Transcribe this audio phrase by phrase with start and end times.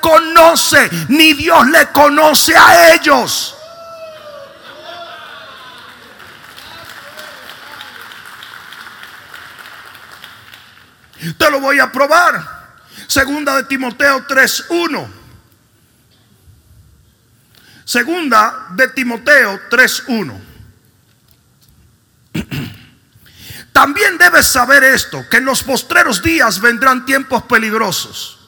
[0.00, 3.56] conoce, ni Dios le conoce a ellos.
[11.36, 12.60] Te lo voy a probar.
[13.06, 15.08] Segunda de Timoteo 3.1.
[17.84, 20.40] Segunda de Timoteo 3.1.
[23.72, 28.39] También debes saber esto, que en los postreros días vendrán tiempos peligrosos.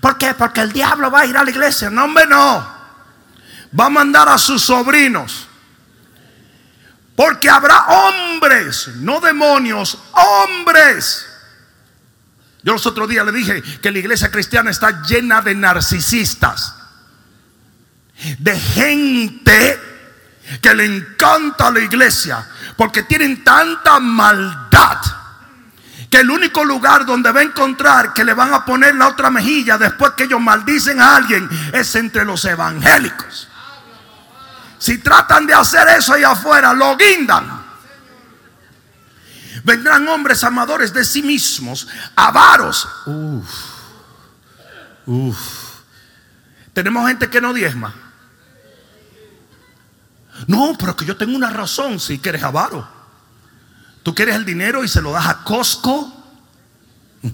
[0.00, 0.34] ¿Por qué?
[0.34, 1.90] Porque el diablo va a ir a la iglesia.
[1.90, 2.78] No, hombre, no.
[3.78, 5.48] Va a mandar a sus sobrinos.
[7.16, 11.26] Porque habrá hombres, no demonios, hombres.
[12.62, 16.74] Yo los otros días le dije que la iglesia cristiana está llena de narcisistas.
[18.38, 19.80] De gente
[20.60, 22.46] que le encanta la iglesia
[22.76, 24.98] porque tienen tanta maldad
[26.10, 29.30] que el único lugar donde va a encontrar que le van a poner la otra
[29.30, 33.48] mejilla después que ellos maldicen a alguien es entre los evangélicos.
[34.78, 37.66] Si tratan de hacer eso ahí afuera, lo guindan.
[39.64, 42.88] Vendrán hombres amadores de sí mismos, avaros.
[43.06, 43.50] Uf,
[45.06, 45.38] uf.
[46.72, 47.92] Tenemos gente que no diezma.
[50.46, 52.97] No, pero que yo tengo una razón si que eres avaro.
[54.08, 56.10] Tú quieres el dinero y se lo das a Costco.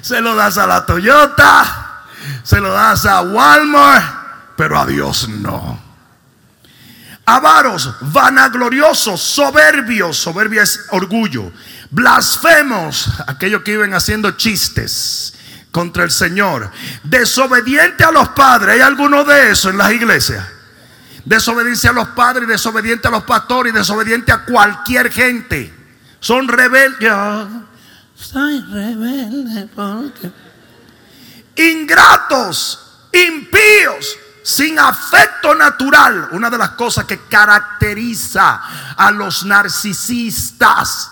[0.00, 2.06] se lo das a la Toyota.
[2.44, 4.56] Se lo das a Walmart.
[4.56, 5.78] Pero a Dios no.
[7.26, 10.16] Avaros, vanagloriosos, soberbios.
[10.16, 11.52] Soberbia es orgullo.
[11.90, 15.34] Blasfemos, aquellos que iban haciendo chistes
[15.70, 16.72] contra el Señor.
[17.02, 18.76] Desobediente a los padres.
[18.76, 20.42] ¿Hay alguno de eso en las iglesias?
[21.28, 25.72] Desobediencia a los padres, desobediente a los pastores desobediente a cualquier gente.
[26.20, 27.12] Son rebeldes.
[28.14, 30.32] soy rebelde porque.
[31.56, 36.28] Ingratos, impíos, sin afecto natural.
[36.32, 38.62] Una de las cosas que caracteriza
[38.96, 41.10] a los narcisistas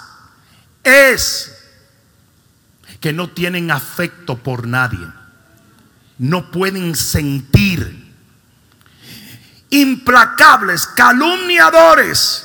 [0.82, 1.52] es
[3.00, 5.06] que no tienen afecto por nadie.
[6.18, 8.05] No pueden sentir
[9.76, 12.44] implacables, calumniadores,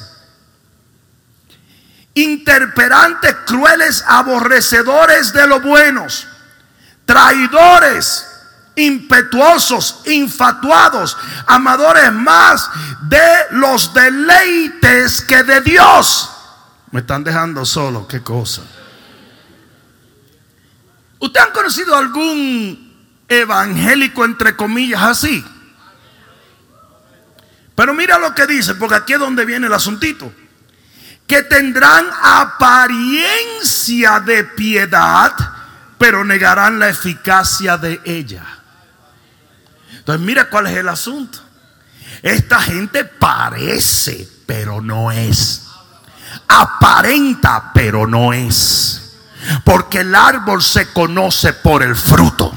[2.14, 6.28] interperantes, crueles, aborrecedores de los buenos,
[7.06, 8.28] traidores,
[8.76, 12.70] impetuosos, infatuados, amadores más
[13.04, 13.22] de
[13.52, 16.30] los deleites que de Dios.
[16.92, 18.62] Me están dejando solo, qué cosa.
[21.20, 25.46] ¿Usted han conocido algún evangélico entre comillas así?
[27.82, 30.32] Pero mira lo que dice, porque aquí es donde viene el asuntito.
[31.26, 35.34] Que tendrán apariencia de piedad,
[35.98, 38.46] pero negarán la eficacia de ella.
[39.94, 41.40] Entonces mira cuál es el asunto.
[42.22, 45.64] Esta gente parece, pero no es.
[46.50, 49.18] Aparenta, pero no es.
[49.64, 52.54] Porque el árbol se conoce por el fruto.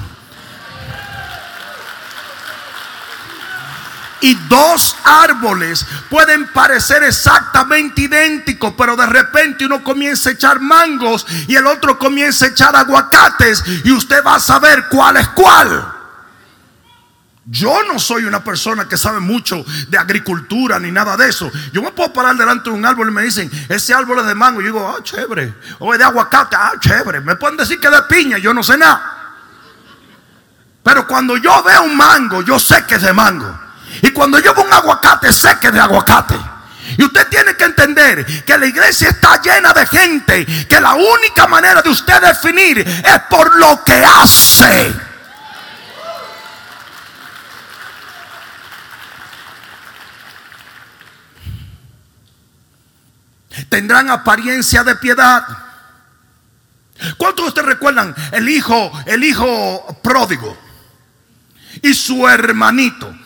[4.20, 11.26] Y dos árboles pueden parecer exactamente idénticos, pero de repente uno comienza a echar mangos
[11.46, 15.94] y el otro comienza a echar aguacates y usted va a saber cuál es cuál.
[17.46, 21.50] Yo no soy una persona que sabe mucho de agricultura ni nada de eso.
[21.72, 24.34] Yo me puedo parar delante de un árbol y me dicen, ese árbol es de
[24.34, 24.62] mango.
[24.62, 25.54] Y yo digo, ah, chévere.
[25.78, 27.20] O es de aguacate, ah, chévere.
[27.20, 29.34] Me pueden decir que es de piña, yo no sé nada.
[30.82, 33.63] Pero cuando yo veo un mango, yo sé que es de mango.
[34.04, 36.38] Y cuando veo un aguacate, sé que de aguacate.
[36.98, 41.46] Y usted tiene que entender que la iglesia está llena de gente que la única
[41.46, 44.94] manera de usted definir es por lo que hace.
[53.70, 55.46] Tendrán apariencia de piedad.
[57.16, 60.54] ¿Cuántos de ustedes recuerdan el hijo, el hijo pródigo
[61.80, 63.23] y su hermanito?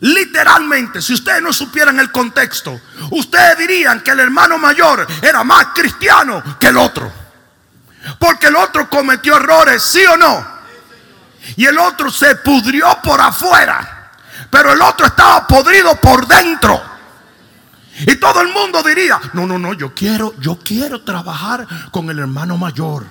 [0.00, 2.80] Literalmente, si ustedes no supieran el contexto,
[3.10, 7.12] ustedes dirían que el hermano mayor era más cristiano que el otro.
[8.18, 10.46] Porque el otro cometió errores, sí o no.
[11.56, 14.12] Y el otro se pudrió por afuera.
[14.50, 16.80] Pero el otro estaba podrido por dentro.
[18.06, 22.18] Y todo el mundo diría, no, no, no, yo quiero, yo quiero trabajar con el
[22.18, 23.06] hermano mayor.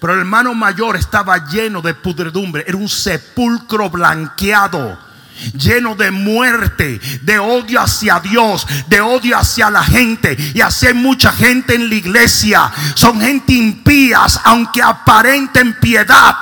[0.00, 5.11] Pero el hermano mayor estaba lleno de pudredumbre, era un sepulcro blanqueado
[5.54, 10.36] lleno de muerte, de odio hacia Dios, de odio hacia la gente.
[10.54, 12.70] Y así hay mucha gente en la iglesia.
[12.94, 16.36] Son gente impías, aunque aparenten piedad.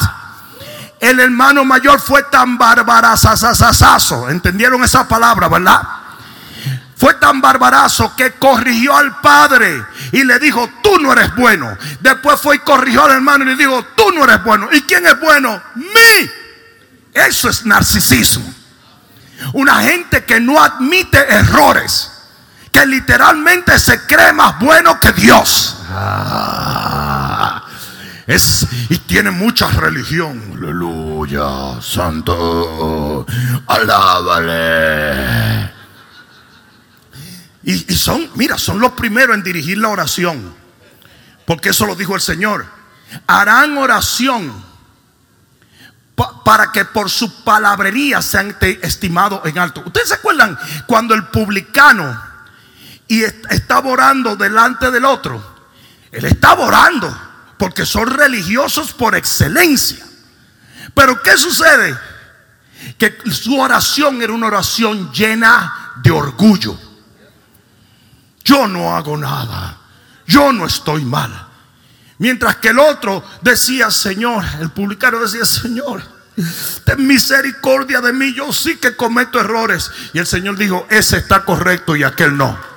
[1.00, 4.28] El hermano mayor fue tan barbarazazazazo.
[4.28, 5.80] ¿Entendieron esa palabra, verdad?
[6.94, 9.82] Fue tan barbarazo que corrigió al padre
[10.12, 11.74] y le dijo, tú no eres bueno.
[12.00, 14.68] Después fue y corrigió al hermano y le dijo, tú no eres bueno.
[14.70, 15.62] ¿Y quién es bueno?
[15.76, 16.30] Mí.
[17.14, 18.59] Eso es narcisismo.
[19.52, 22.12] Una gente que no admite errores.
[22.72, 25.76] Que literalmente se cree más bueno que Dios.
[25.90, 27.64] Ah,
[28.26, 30.54] es, y tiene mucha religión.
[30.56, 33.26] Aleluya, santo.
[33.66, 35.72] Alábale.
[37.64, 40.54] Y, y son, mira, son los primeros en dirigir la oración.
[41.44, 42.66] Porque eso lo dijo el Señor.
[43.26, 44.69] Harán oración
[46.50, 49.84] para que por su palabrería sean estimados en alto.
[49.86, 52.20] ¿Ustedes se acuerdan cuando el publicano
[53.06, 55.40] y estaba orando delante del otro?
[56.10, 57.16] Él estaba orando
[57.56, 60.04] porque son religiosos por excelencia.
[60.92, 61.96] Pero ¿qué sucede?
[62.98, 66.76] Que su oración era una oración llena de orgullo.
[68.42, 69.78] Yo no hago nada.
[70.26, 71.46] Yo no estoy mal.
[72.18, 76.18] Mientras que el otro decía, Señor, el publicano decía, Señor,
[76.84, 79.90] ten misericordia de mí, yo sí que cometo errores.
[80.12, 82.70] Y el Señor dijo, ese está correcto y aquel no.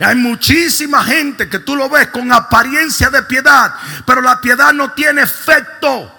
[0.00, 4.92] Hay muchísima gente que tú lo ves con apariencia de piedad, pero la piedad no
[4.92, 6.12] tiene efecto.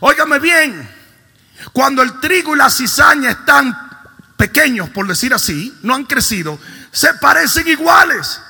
[0.00, 0.88] Óigame bien,
[1.72, 3.76] cuando el trigo y la cizaña están
[4.36, 6.58] pequeños, por decir así, no han crecido,
[6.90, 8.40] se parecen iguales.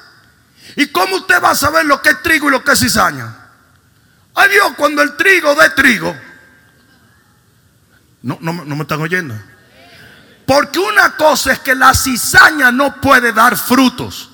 [0.77, 3.35] ¿Y cómo usted va a saber lo que es trigo y lo que es cizaña?
[4.35, 6.17] Ay Dios, cuando el trigo de trigo.
[8.23, 9.35] No, no, no me están oyendo.
[10.47, 14.31] Porque una cosa es que la cizaña no puede dar frutos.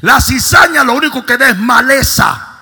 [0.00, 2.52] La cizaña lo único que da es maleza.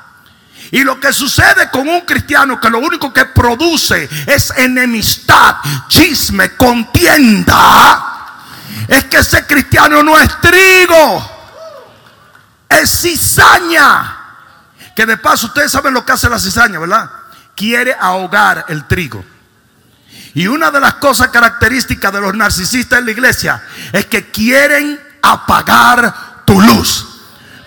[0.70, 5.56] Y lo que sucede con un cristiano que lo único que produce es enemistad,
[5.88, 8.10] chisme, contienda
[8.88, 11.33] es que ese cristiano no es trigo,
[12.78, 14.20] es cizaña.
[14.94, 17.10] Que de paso ustedes saben lo que hace la cizaña, ¿verdad?
[17.56, 19.24] Quiere ahogar el trigo.
[20.34, 23.62] Y una de las cosas características de los narcisistas en la iglesia
[23.92, 27.06] es que quieren apagar tu luz.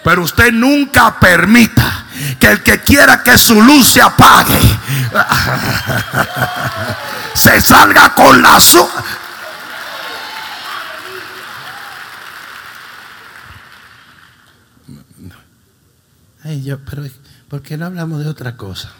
[0.03, 2.05] Pero usted nunca permita
[2.39, 4.59] que el que quiera que su luz se apague,
[7.33, 8.87] se salga con la su
[16.75, 17.03] pero
[17.47, 18.91] ¿por qué no hablamos de otra cosa?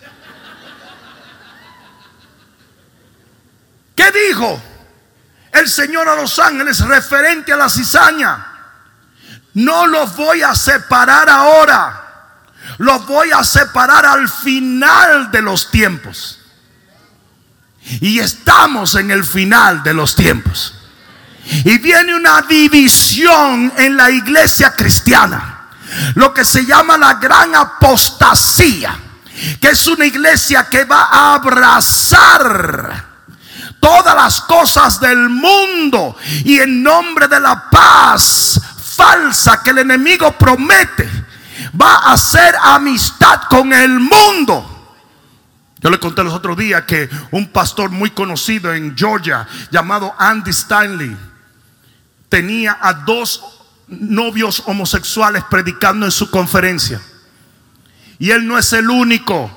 [3.96, 4.62] ¿Qué dijo
[5.52, 8.46] el Señor a los ángeles referente a la cizaña?
[9.56, 12.04] No los voy a separar ahora.
[12.78, 16.40] Los voy a separar al final de los tiempos.
[18.02, 20.76] Y estamos en el final de los tiempos.
[21.44, 25.57] Y viene una división en la iglesia cristiana
[26.16, 28.98] lo que se llama la gran apostasía,
[29.60, 33.06] que es una iglesia que va a abrazar
[33.80, 38.60] todas las cosas del mundo y en nombre de la paz
[38.96, 41.10] falsa que el enemigo promete,
[41.80, 44.74] va a hacer amistad con el mundo.
[45.80, 50.50] Yo le conté los otros días que un pastor muy conocido en Georgia, llamado Andy
[50.50, 51.16] Stanley,
[52.30, 53.57] tenía a dos
[53.88, 57.02] novios homosexuales predicando en su conferencia.
[58.20, 59.52] Y él no es el único.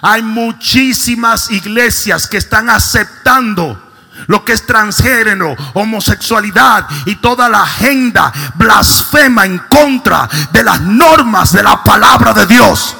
[0.00, 3.90] Hay muchísimas iglesias que están aceptando
[4.26, 11.52] lo que es transgénero, homosexualidad y toda la agenda blasfema en contra de las normas
[11.52, 12.96] de la palabra de Dios.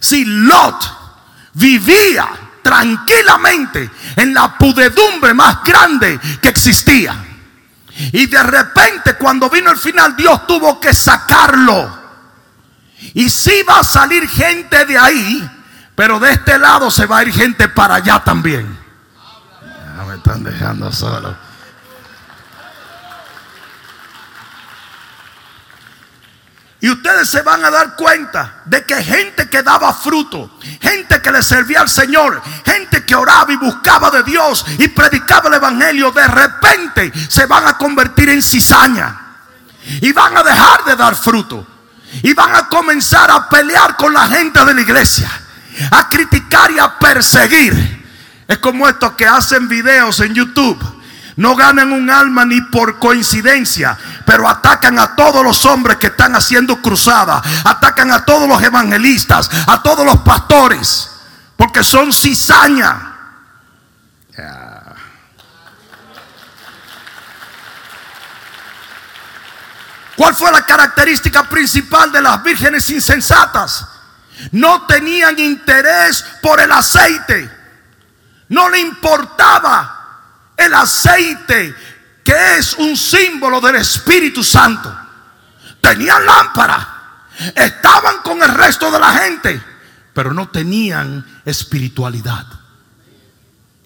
[0.00, 0.98] Si Lot
[1.54, 2.28] vivía
[2.62, 7.29] tranquilamente en la pudedumbre más grande que existía,
[8.12, 11.98] y de repente cuando vino el final Dios tuvo que sacarlo.
[13.14, 15.50] Y si va a salir gente de ahí,
[15.94, 18.78] pero de este lado se va a ir gente para allá también.
[19.96, 21.49] Ya me están dejando solo.
[26.80, 31.30] Y ustedes se van a dar cuenta de que gente que daba fruto, gente que
[31.30, 36.10] le servía al Señor, gente que oraba y buscaba de Dios y predicaba el Evangelio,
[36.10, 39.26] de repente se van a convertir en cizaña.
[40.00, 41.66] Y van a dejar de dar fruto.
[42.22, 45.30] Y van a comenzar a pelear con la gente de la iglesia.
[45.92, 48.04] a criticar y a perseguir.
[48.46, 50.78] Es como estos que hacen videos en YouTube
[51.40, 56.36] no ganan un alma ni por coincidencia, pero atacan a todos los hombres que están
[56.36, 61.10] haciendo cruzadas, atacan a todos los evangelistas, a todos los pastores,
[61.56, 63.16] porque son cizaña.
[70.14, 73.86] ¿Cuál fue la característica principal de las vírgenes insensatas?
[74.52, 77.50] No tenían interés por el aceite.
[78.50, 79.99] No le importaba
[80.60, 81.74] el aceite
[82.24, 84.94] que es un símbolo del Espíritu Santo.
[85.80, 89.62] Tenían lámpara, estaban con el resto de la gente,
[90.12, 92.46] pero no tenían espiritualidad.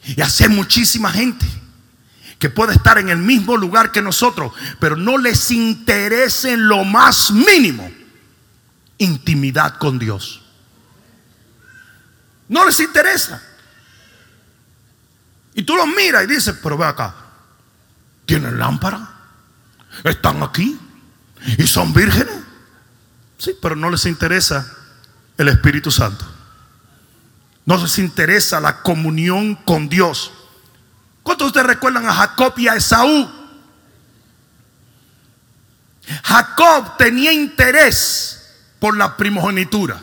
[0.05, 1.47] Y hay muchísima gente
[2.39, 6.85] que puede estar en el mismo lugar que nosotros, pero no les interesa en lo
[6.85, 7.91] más mínimo
[8.99, 10.43] intimidad con Dios.
[12.49, 13.43] No les interesa.
[15.55, 17.15] Y tú los miras y dices, pero ve acá,
[18.27, 19.09] ¿tienen lámpara?
[20.03, 20.79] ¿Están aquí?
[21.59, 22.35] ¿Y son vírgenes?
[23.39, 24.67] Sí, pero no les interesa
[25.39, 26.25] el Espíritu Santo.
[27.67, 30.33] No les interesa la comunión con Dios.
[31.23, 33.31] ¿Cuántos de ustedes recuerdan a Jacob y a Esaú?
[36.23, 40.03] Jacob tenía interés por la primogenitura.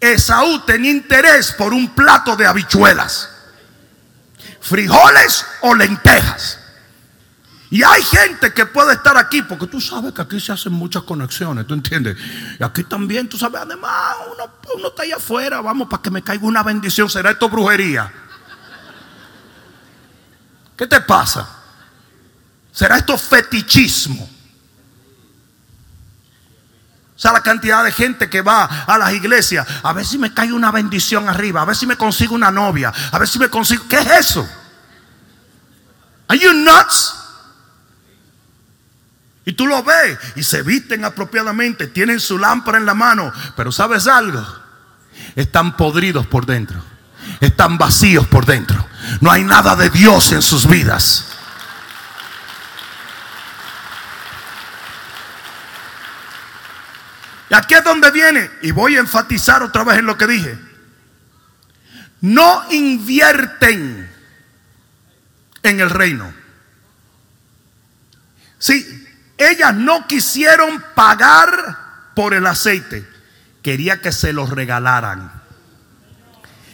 [0.00, 3.30] Esaú tenía interés por un plato de habichuelas
[4.60, 6.58] frijoles o lentejas.
[7.70, 11.02] Y hay gente que puede estar aquí, porque tú sabes que aquí se hacen muchas
[11.02, 12.16] conexiones, ¿tú entiendes?
[12.58, 16.22] Y aquí también, tú sabes, además, uno, uno está allá afuera, vamos, para que me
[16.22, 17.10] caiga una bendición.
[17.10, 18.10] ¿Será esto brujería?
[20.76, 21.46] ¿Qué te pasa?
[22.72, 24.37] ¿Será esto fetichismo?
[27.18, 30.32] O sea, la cantidad de gente que va a las iglesias, a ver si me
[30.32, 33.48] cae una bendición arriba, a ver si me consigo una novia, a ver si me
[33.48, 33.82] consigo...
[33.88, 34.48] ¿Qué es eso?
[36.28, 37.16] Are you nuts?
[39.44, 43.72] Y tú lo ves y se visten apropiadamente, tienen su lámpara en la mano, pero
[43.72, 44.46] ¿sabes algo?
[45.34, 46.80] Están podridos por dentro,
[47.40, 48.86] están vacíos por dentro.
[49.20, 51.37] No hay nada de Dios en sus vidas.
[57.50, 60.58] Aquí es donde viene, y voy a enfatizar otra vez en lo que dije.
[62.20, 64.10] No invierten
[65.62, 66.32] en el reino.
[68.58, 73.08] Sí, ellas no quisieron pagar por el aceite,
[73.62, 75.38] quería que se los regalaran.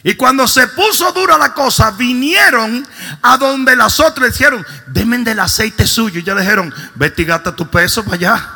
[0.07, 2.87] Y cuando se puso dura la cosa, vinieron
[3.23, 6.21] a donde las otras dijeron, denme del aceite suyo.
[6.21, 7.27] Y ya le dijeron, vete y
[7.57, 8.54] tu peso para allá.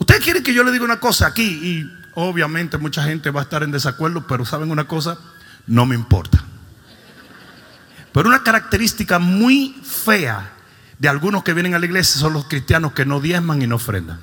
[0.00, 3.44] Ustedes quieren que yo le diga una cosa aquí y obviamente mucha gente va a
[3.44, 5.18] estar en desacuerdo, pero saben una cosa,
[5.66, 6.42] no me importa.
[8.12, 10.52] Pero una característica muy fea
[10.98, 13.76] de algunos que vienen a la iglesia son los cristianos que no diezman y no
[13.76, 14.20] ofrendan.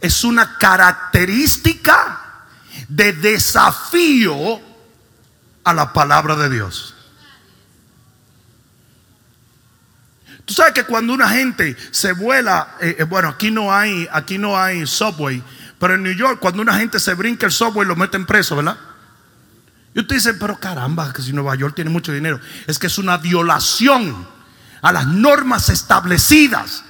[0.00, 2.20] Es una característica
[2.88, 4.60] de desafío
[5.64, 6.93] a la palabra de Dios.
[10.44, 14.36] Tú sabes que cuando una gente se vuela, eh, eh, bueno, aquí no hay, aquí
[14.36, 15.42] no hay subway,
[15.78, 18.76] pero en New York cuando una gente se brinca el subway lo meten preso, ¿verdad?
[19.94, 22.40] Y usted dice, pero caramba, que si Nueva York tiene mucho dinero.
[22.66, 24.26] Es que es una violación
[24.82, 26.84] a las normas establecidas.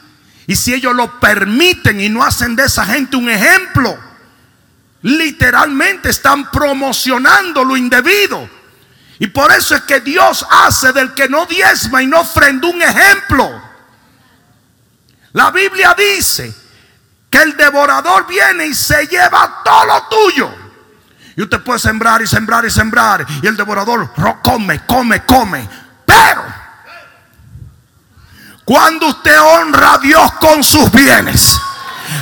[0.47, 3.97] Y si ellos lo permiten y no hacen de esa gente un ejemplo,
[5.03, 8.49] literalmente están promocionando lo indebido.
[9.19, 12.83] Y por eso es que Dios hace del que no diezma y no ofrenda un
[12.83, 13.63] ejemplo.
[15.33, 16.55] La Biblia dice
[17.31, 20.55] que el devorador viene y se lleva todo lo tuyo.
[21.37, 23.27] Y usted puede sembrar y sembrar y sembrar.
[23.43, 25.69] Y el devorador come, come, come.
[26.07, 26.45] Pero
[28.65, 31.61] cuando usted honra a Dios con sus bienes,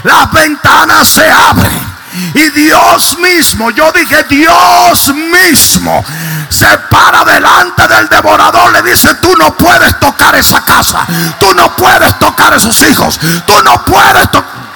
[0.02, 1.92] las ventanas se abren.
[2.34, 6.04] Y Dios mismo, yo dije Dios mismo,
[6.52, 11.06] se para delante del devorador, le dice, tú no puedes tocar esa casa,
[11.40, 14.72] tú no puedes tocar esos hijos, tú no puedes tocar...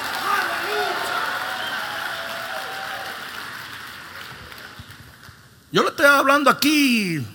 [5.71, 7.25] Yo le estoy hablando aquí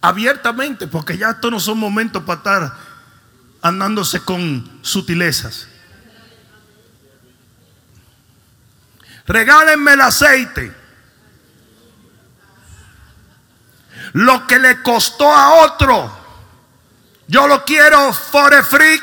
[0.00, 2.72] abiertamente porque ya estos no son momentos para estar
[3.62, 5.66] andándose con sutilezas.
[9.26, 10.85] Regálenme el aceite.
[14.16, 16.10] Lo que le costó a otro,
[17.28, 18.98] yo lo quiero for free.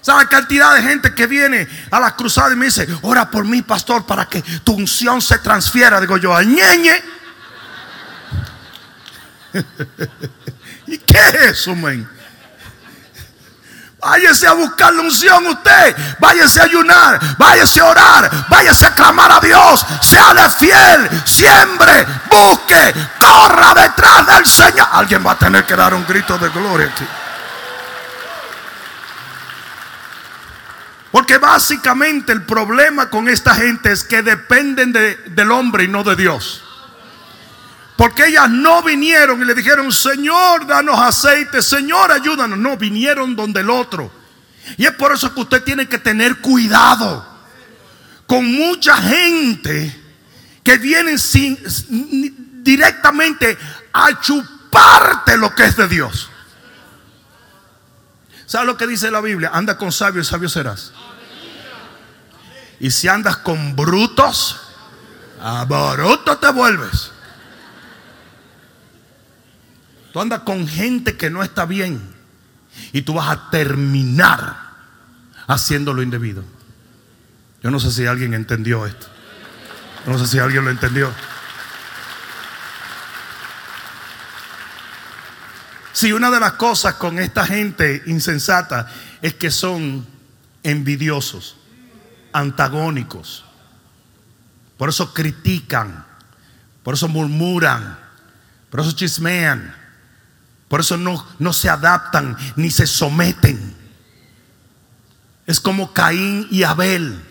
[0.00, 3.44] ¿Sabe la cantidad de gente que viene a la cruzada y me dice, ora por
[3.44, 6.00] mí, pastor, para que tu unción se transfiera?
[6.00, 7.02] Digo yo, ñeñe.
[10.86, 12.08] ¿Y qué es eso, men?
[14.06, 15.96] Váyase a buscar la unción usted.
[16.20, 17.18] Váyase a ayunar.
[17.36, 18.30] Váyase a orar.
[18.48, 19.84] Váyase a clamar a Dios.
[20.00, 21.10] Sea fiel.
[21.24, 22.06] Siembre.
[22.30, 22.94] Busque.
[23.18, 24.86] Corra detrás del Señor.
[24.92, 27.04] Alguien va a tener que dar un grito de gloria aquí.
[31.10, 36.14] Porque básicamente el problema con esta gente es que dependen del hombre y no de
[36.14, 36.65] Dios.
[37.96, 42.58] Porque ellas no vinieron y le dijeron, Señor, danos aceite, Señor, ayúdanos.
[42.58, 44.12] No, vinieron donde el otro.
[44.76, 47.26] Y es por eso que usted tiene que tener cuidado
[48.26, 50.02] con mucha gente
[50.62, 51.58] que viene sin,
[52.62, 53.56] directamente
[53.92, 56.28] a chuparte lo que es de Dios.
[58.44, 59.50] ¿Sabe lo que dice la Biblia?
[59.54, 60.92] Anda con sabios y sabio serás.
[62.78, 64.60] Y si andas con brutos,
[65.40, 65.66] a
[66.40, 67.12] te vuelves.
[70.16, 72.00] Tú andas con gente que no está bien
[72.94, 74.56] y tú vas a terminar
[75.46, 76.42] haciendo lo indebido.
[77.62, 79.08] Yo no sé si alguien entendió esto.
[80.06, 81.12] No sé si alguien lo entendió.
[85.92, 90.06] Si una de las cosas con esta gente insensata es que son
[90.62, 91.58] envidiosos
[92.32, 93.44] antagónicos.
[94.78, 96.06] Por eso critican,
[96.82, 97.98] por eso murmuran,
[98.70, 99.75] por eso chismean,
[100.68, 103.76] por eso no, no se adaptan ni se someten.
[105.46, 107.22] Es como Caín y Abel.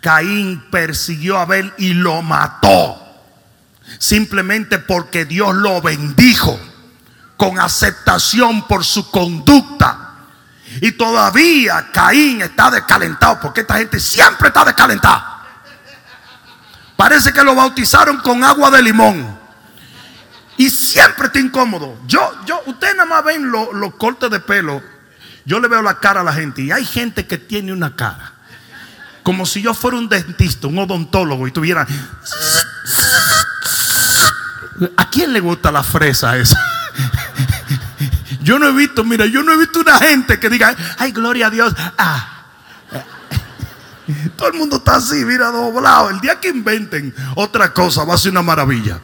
[0.00, 2.98] Caín persiguió a Abel y lo mató.
[3.98, 6.58] Simplemente porque Dios lo bendijo
[7.36, 9.98] con aceptación por su conducta.
[10.80, 15.44] Y todavía Caín está descalentado, porque esta gente siempre está descalentada.
[16.96, 19.41] Parece que lo bautizaron con agua de limón.
[20.56, 21.98] Y siempre está incómodo.
[22.06, 24.82] Yo, yo, ustedes nada más ven los cortes de pelo.
[25.44, 26.62] Yo le veo la cara a la gente.
[26.62, 28.34] Y hay gente que tiene una cara.
[29.22, 31.86] Como si yo fuera un dentista, un odontólogo y tuviera.
[34.96, 36.58] ¿A quién le gusta la fresa esa?
[38.42, 41.46] Yo no he visto, mira, yo no he visto una gente que diga, ay, gloria
[41.46, 41.72] a Dios.
[41.96, 42.44] Ah.
[44.36, 46.10] Todo el mundo está así, mira, doblado.
[46.10, 49.00] El día que inventen otra cosa va a ser una maravilla.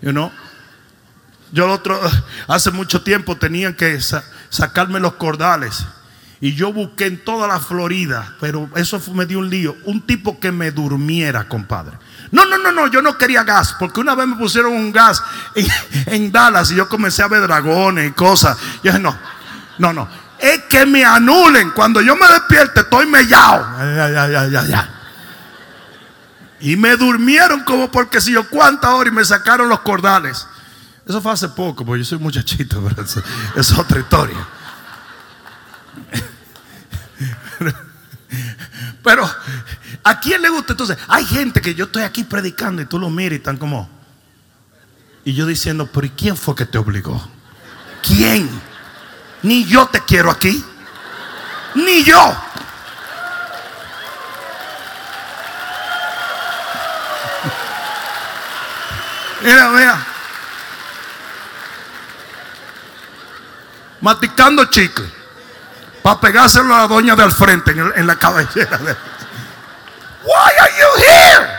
[0.00, 0.30] You know?
[1.52, 2.00] Yo el otro,
[2.48, 3.98] hace mucho tiempo tenían que
[4.50, 5.84] sacarme los cordales.
[6.40, 9.76] Y yo busqué en toda la Florida, pero eso me dio un lío.
[9.84, 11.98] Un tipo que me durmiera, compadre.
[12.30, 15.22] No, no, no, no, yo no quería gas, porque una vez me pusieron un gas
[16.06, 18.56] en, Dallas y yo comencé a ver dragones y cosas.
[18.84, 19.16] Yo dije, no,
[19.78, 20.08] no, no,
[20.38, 21.70] es que me anulen.
[21.70, 23.66] Cuando yo me despierte, estoy mellado.
[26.60, 30.46] Y me durmieron como porque si yo cuántas horas y me sacaron los cordales.
[31.08, 33.02] Eso fue hace poco, porque yo soy muchachito, pero
[33.56, 34.36] es otra historia.
[39.02, 39.28] Pero,
[40.04, 40.74] ¿a quién le gusta?
[40.74, 43.88] Entonces, hay gente que yo estoy aquí predicando y tú lo miras y están como.
[45.24, 47.26] Y yo diciendo, pero ¿y quién fue que te obligó?
[48.02, 48.50] ¿Quién?
[49.42, 50.62] Ni yo te quiero aquí.
[51.74, 52.36] Ni yo.
[59.42, 60.07] Mira, mira.
[64.00, 65.18] Maticando chicle
[66.02, 68.78] para pegárselo a la doña del frente en, la cabellera.
[70.24, 71.58] Why are you here?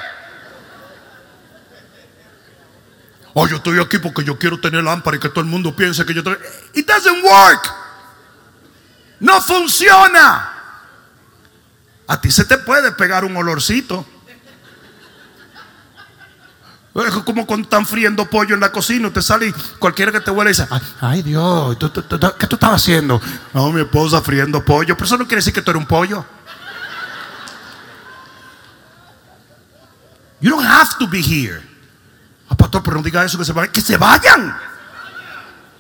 [3.34, 6.06] Oh, yo estoy aquí porque yo quiero tener lámpara y que todo el mundo piense
[6.06, 6.38] que yo estoy.
[6.74, 7.74] It doesn't work.
[9.20, 10.52] No funciona.
[12.08, 14.06] A ti se te puede pegar un olorcito.
[16.96, 20.32] Es como cuando están friendo pollo en la cocina, te sale y cualquiera que te
[20.32, 20.68] huele dice,
[21.00, 23.22] ay, Dios, qué tú estabas haciendo?
[23.54, 26.26] No, mi esposa friendo pollo, pero eso no quiere decir que tú eres un pollo.
[30.42, 31.62] You don't have to be here.
[32.50, 33.72] Ah, pastor, pero no diga eso, que se vayan.
[33.72, 34.58] Que se vayan.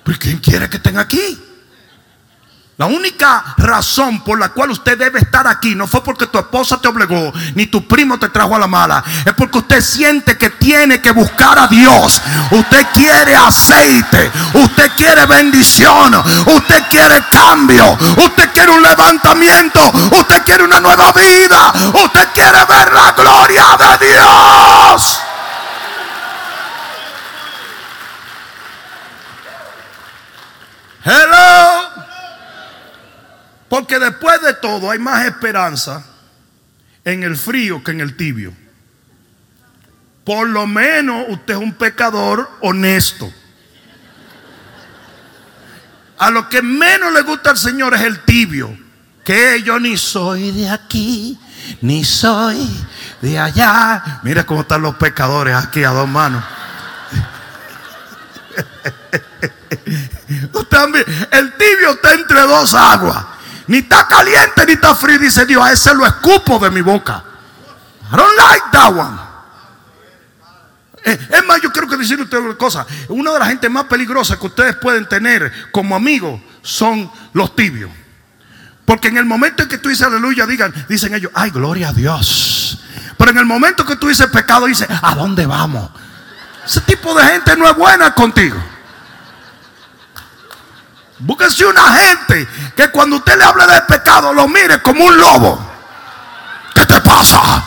[0.03, 1.41] ¿Pero quién quiere que estén aquí?
[2.79, 6.79] La única razón por la cual usted debe estar aquí no fue porque tu esposa
[6.79, 9.03] te obligó, ni tu primo te trajo a la mala.
[9.25, 12.21] Es porque usted siente que tiene que buscar a Dios.
[12.49, 14.31] Usted quiere aceite.
[14.53, 16.15] Usted quiere bendición.
[16.45, 17.97] Usted quiere cambio.
[18.15, 19.81] Usted quiere un levantamiento.
[20.17, 21.73] Usted quiere una nueva vida.
[21.93, 25.19] Usted quiere ver la gloria de Dios.
[31.03, 31.78] Hello.
[33.69, 36.03] Porque después de todo hay más esperanza
[37.05, 38.53] en el frío que en el tibio.
[40.25, 43.31] Por lo menos usted es un pecador honesto.
[46.17, 48.77] A lo que menos le gusta al Señor es el tibio.
[49.23, 51.39] Que yo ni soy de aquí,
[51.81, 52.67] ni soy
[53.21, 54.19] de allá.
[54.23, 56.43] Mira cómo están los pecadores aquí a dos manos.
[61.31, 63.38] el tibio está entre dos aguas.
[63.69, 65.19] Ni está caliente ni está frío.
[65.19, 67.23] Dice Dios, a ese lo escupo de mi boca.
[68.11, 69.19] I don't like that one.
[71.05, 72.87] Eh, es más, yo quiero que decirle usted una cosa.
[73.09, 77.91] Una de las gente más peligrosas que ustedes pueden tener como amigos son los tibios.
[78.85, 81.93] Porque en el momento en que tú dices aleluya, digan, dicen ellos, ay, gloria a
[81.93, 82.83] Dios.
[83.19, 85.91] Pero en el momento que tú dices pecado, dice, ¿a dónde vamos?
[86.65, 88.57] Ese tipo de gente no es buena contigo.
[91.19, 95.69] Búsquese una gente que cuando usted le hable de pecado lo mire como un lobo.
[96.73, 97.65] ¿Qué te pasa?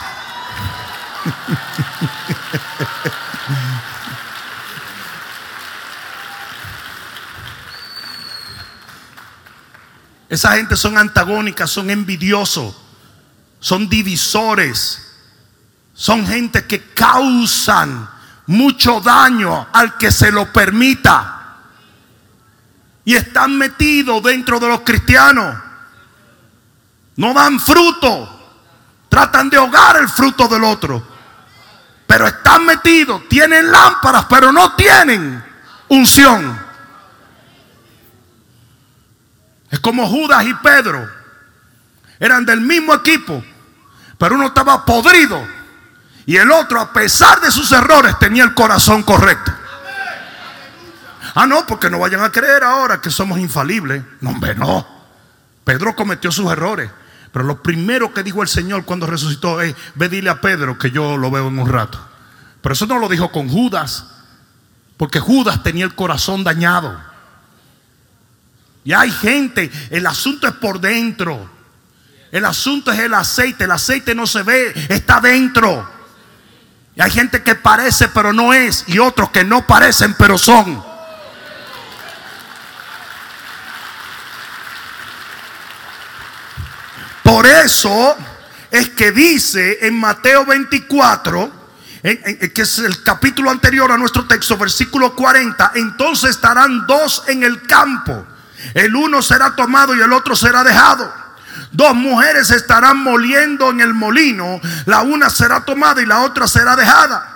[10.30, 12.74] Esa gente son antagónicas, son envidiosos,
[13.60, 15.12] son divisores,
[15.92, 18.08] son gente que causan
[18.46, 21.41] mucho daño al que se lo permita.
[23.04, 25.56] Y están metidos dentro de los cristianos.
[27.16, 28.40] No dan fruto.
[29.08, 31.06] Tratan de ahogar el fruto del otro.
[32.06, 33.28] Pero están metidos.
[33.28, 35.42] Tienen lámparas, pero no tienen
[35.88, 36.58] unción.
[39.70, 41.08] Es como Judas y Pedro.
[42.20, 43.42] Eran del mismo equipo.
[44.18, 45.44] Pero uno estaba podrido.
[46.24, 49.52] Y el otro, a pesar de sus errores, tenía el corazón correcto.
[51.34, 54.02] Ah, no, porque no vayan a creer ahora que somos infalibles.
[54.20, 54.86] No, hombre, no.
[55.64, 56.90] Pedro cometió sus errores.
[57.32, 60.90] Pero lo primero que dijo el Señor cuando resucitó es, ve dile a Pedro que
[60.90, 61.98] yo lo veo en un rato.
[62.60, 64.04] Pero eso no lo dijo con Judas.
[64.98, 67.00] Porque Judas tenía el corazón dañado.
[68.84, 71.48] Y hay gente, el asunto es por dentro.
[72.30, 73.64] El asunto es el aceite.
[73.64, 75.88] El aceite no se ve, está dentro.
[76.94, 78.84] Y hay gente que parece pero no es.
[78.88, 80.91] Y otros que no parecen pero son.
[87.22, 88.16] Por eso
[88.70, 91.52] es que dice en Mateo 24,
[92.02, 97.62] que es el capítulo anterior a nuestro texto, versículo 40, entonces estarán dos en el
[97.62, 98.26] campo
[98.74, 101.12] el uno será tomado y el otro será dejado.
[101.72, 104.60] Dos mujeres estarán moliendo en el molino.
[104.86, 107.31] La una será tomada y la otra será dejada.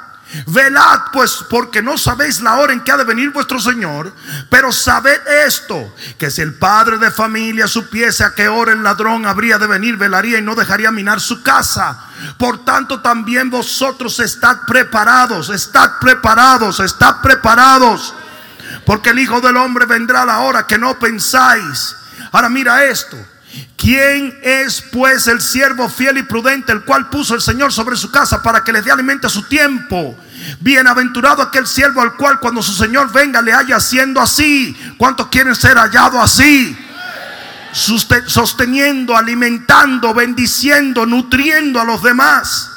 [0.46, 4.12] Velad pues porque no sabéis la hora en que ha de venir vuestro Señor.
[4.50, 9.26] Pero sabed esto, que si el padre de familia supiese a qué hora el ladrón
[9.26, 11.98] habría de venir, velaría y no dejaría minar su casa.
[12.38, 18.14] Por tanto también vosotros estad preparados, estad preparados, estad preparados
[18.86, 21.96] porque el Hijo del Hombre vendrá a la hora que no pensáis.
[22.32, 23.16] Ahora mira esto.
[23.86, 28.10] ¿Quién es pues el siervo fiel y prudente, el cual puso el Señor sobre su
[28.10, 30.18] casa para que le dé alimento a su tiempo?
[30.58, 34.76] Bienaventurado aquel siervo al cual cuando su Señor venga le haya haciendo así.
[34.98, 36.76] ¿Cuántos quieren ser hallados así?
[37.72, 42.68] Sosteniendo, alimentando, bendiciendo, nutriendo a los demás.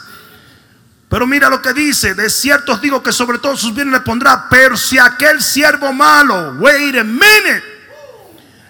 [1.09, 4.01] Pero mira lo que dice, de cierto os digo que sobre todos sus bienes le
[4.01, 7.63] pondrá, pero si aquel siervo malo, wait a minute,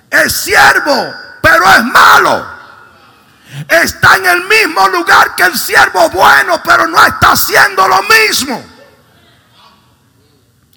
[0.09, 2.45] es siervo, pero es malo,
[3.67, 8.63] está en el mismo lugar que el siervo bueno, pero no está haciendo lo mismo.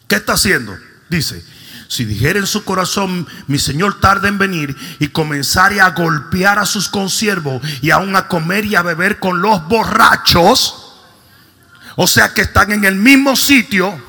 [0.09, 0.77] ¿Qué está haciendo?
[1.09, 1.45] Dice,
[1.89, 6.67] si dijera en su corazón, mi Señor tarda en venir y comenzare a golpear a
[6.67, 10.95] sus consiervos y aún a comer y a beber con los borrachos,
[11.97, 14.03] o sea que están en el mismo sitio,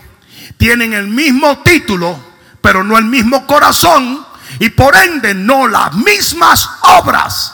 [0.58, 2.18] tienen el mismo título,
[2.62, 4.26] pero no el mismo corazón
[4.60, 7.54] y por ende no las mismas obras.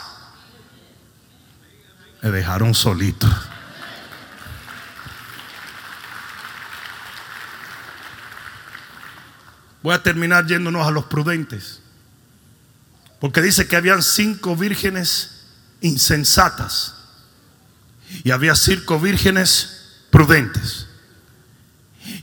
[2.22, 3.28] Me dejaron solito.
[9.82, 11.80] Voy a terminar yéndonos a los prudentes.
[13.20, 15.46] Porque dice que habían cinco vírgenes
[15.82, 16.96] insensatas.
[18.24, 20.88] Y había cinco vírgenes prudentes.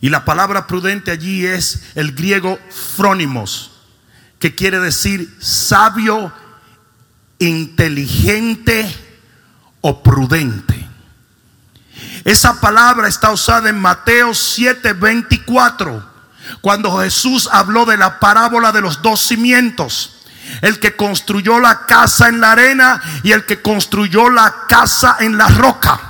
[0.00, 3.72] Y la palabra prudente allí es el griego frónimos,
[4.38, 6.32] que quiere decir sabio,
[7.38, 8.94] inteligente
[9.80, 10.86] o prudente.
[12.24, 16.04] Esa palabra está usada en Mateo 7:24,
[16.60, 20.12] cuando Jesús habló de la parábola de los dos cimientos.
[20.62, 25.36] El que construyó la casa en la arena y el que construyó la casa en
[25.36, 26.05] la roca.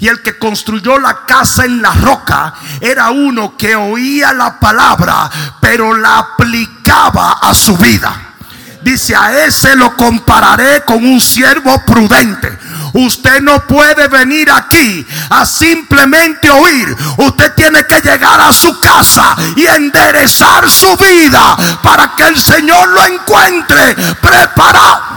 [0.00, 5.30] Y el que construyó la casa en la roca era uno que oía la palabra,
[5.60, 8.34] pero la aplicaba a su vida.
[8.82, 12.58] Dice, a ese lo compararé con un siervo prudente.
[12.92, 16.94] Usted no puede venir aquí a simplemente oír.
[17.16, 22.88] Usted tiene que llegar a su casa y enderezar su vida para que el Señor
[22.90, 25.13] lo encuentre preparado.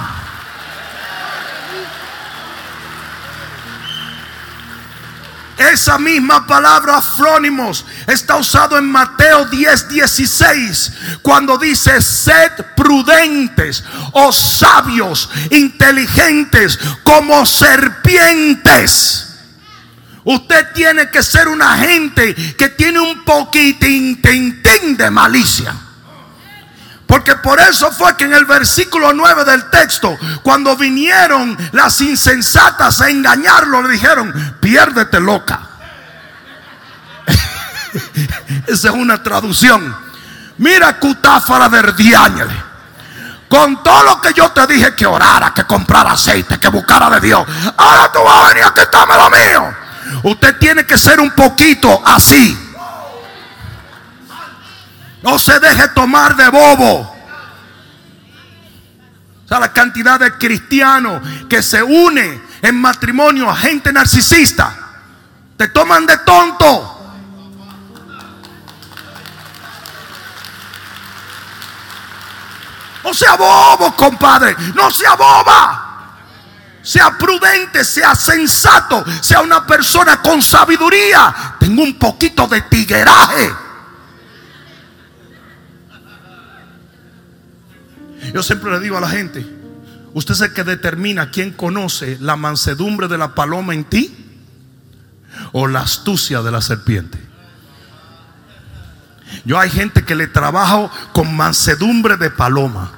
[5.58, 10.91] Esa misma palabra afrónimos está usado en Mateo 10, 16,
[11.24, 19.24] cuando dice, sed prudentes o sabios, inteligentes como serpientes.
[20.24, 24.22] Usted tiene que ser una gente que tiene un poquitín
[24.98, 25.87] de malicia.
[27.08, 33.00] Porque por eso fue que en el versículo 9 del texto, cuando vinieron las insensatas
[33.00, 35.62] a engañarlo, le dijeron, piérdete loca.
[38.67, 39.96] Esa es una traducción.
[40.58, 42.67] Mira cutáfara verdiáñele.
[43.48, 47.22] Con todo lo que yo te dije que orara, que comprara aceite, que buscara de
[47.22, 47.48] Dios.
[47.78, 49.76] Ahora tú vas a venir a quitarme lo mío.
[50.24, 52.67] Usted tiene que ser un poquito así.
[55.28, 57.02] No se deje tomar de bobo.
[59.44, 64.74] O sea, la cantidad de cristianos que se une en matrimonio a gente narcisista.
[65.58, 66.94] Te toman de tonto.
[73.04, 74.56] No sea bobo, compadre.
[74.76, 75.84] No sea boba.
[76.82, 81.56] Sea prudente, sea sensato, sea una persona con sabiduría.
[81.60, 83.67] Tengo un poquito de tigueraje.
[88.34, 89.46] Yo siempre le digo a la gente,
[90.13, 94.13] usted es el que determina quién conoce la mansedumbre de la paloma en ti
[95.52, 97.20] o la astucia de la serpiente.
[99.46, 102.92] Yo hay gente que le trabajo con mansedumbre de paloma.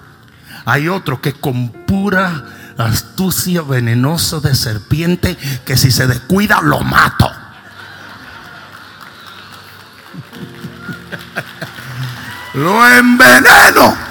[0.66, 2.46] Hay otro que con pura
[2.78, 7.30] astucia venenosa de serpiente que si se descuida lo mato.
[12.54, 14.09] lo enveneno.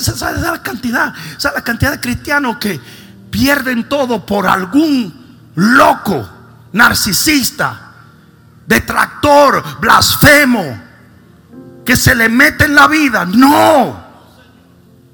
[0.00, 2.80] Esa es la cantidad, esa la cantidad de cristianos que
[3.30, 6.28] pierden todo por algún loco,
[6.72, 7.92] narcisista,
[8.66, 10.82] detractor, blasfemo,
[11.84, 13.24] que se le mete en la vida.
[13.24, 14.08] No.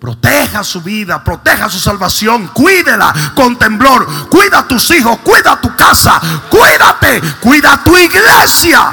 [0.01, 4.29] Proteja su vida, proteja su salvación, cuídela con temblor.
[4.29, 6.20] Cuida a tus hijos, cuida tu casa,
[6.51, 8.92] cuídate, cuida tu iglesia.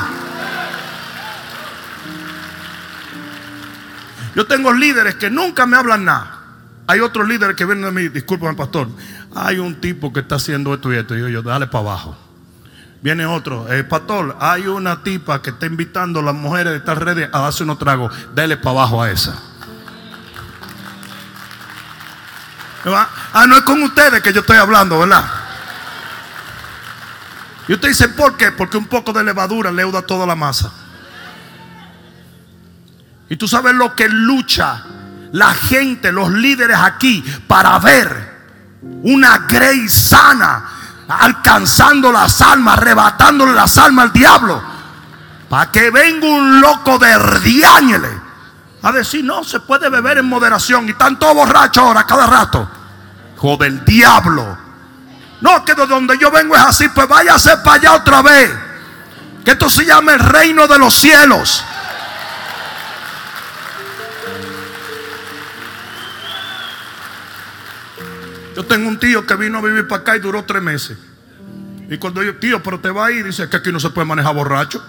[4.36, 6.40] Yo tengo líderes que nunca me hablan nada.
[6.88, 8.90] Hay otros líderes que vienen a mí, discúlpame pastor,
[9.36, 11.16] hay un tipo que está haciendo esto y esto.
[11.16, 12.18] Y yo, yo dale para abajo.
[13.02, 16.98] Viene otro, eh, pastor, hay una tipa que está invitando a las mujeres de estas
[16.98, 18.14] redes a darse unos tragos.
[18.36, 19.40] Dale para abajo a esa.
[22.86, 25.24] Ah, no es con ustedes que yo estoy hablando, ¿verdad?
[27.68, 28.52] Y usted dice, ¿por qué?
[28.52, 30.72] Porque un poco de levadura leuda toda la masa.
[33.32, 34.84] Y tú sabes lo que lucha
[35.32, 38.30] la gente, los líderes aquí, para ver
[39.04, 40.66] una grey sana,
[41.08, 44.62] alcanzando las almas, arrebatándole las almas al diablo.
[45.48, 48.10] Para que venga un loco de Erdiáñele
[48.82, 50.88] a decir, no, se puede beber en moderación.
[50.88, 52.70] Y están todos borrachos ahora, cada rato.
[53.38, 54.58] Hijo del diablo.
[55.40, 58.52] No, que de donde yo vengo es así, pues váyase para allá otra vez.
[59.46, 61.64] Que esto se llama el reino de los cielos.
[68.62, 70.96] Yo tengo un tío que vino a vivir para acá y duró tres meses.
[71.90, 74.06] Y cuando yo, tío, pero te va a ir, dice que aquí no se puede
[74.06, 74.86] manejar borracho.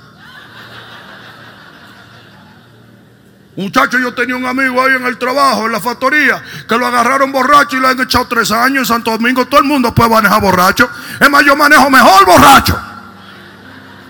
[3.57, 7.33] Muchacho, yo tenía un amigo ahí en el trabajo, en la factoría, que lo agarraron
[7.33, 9.47] borracho y le han echado tres años en Santo Domingo.
[9.47, 10.91] Todo el mundo puede manejar borracho.
[11.19, 12.79] Es más, yo manejo mejor borracho.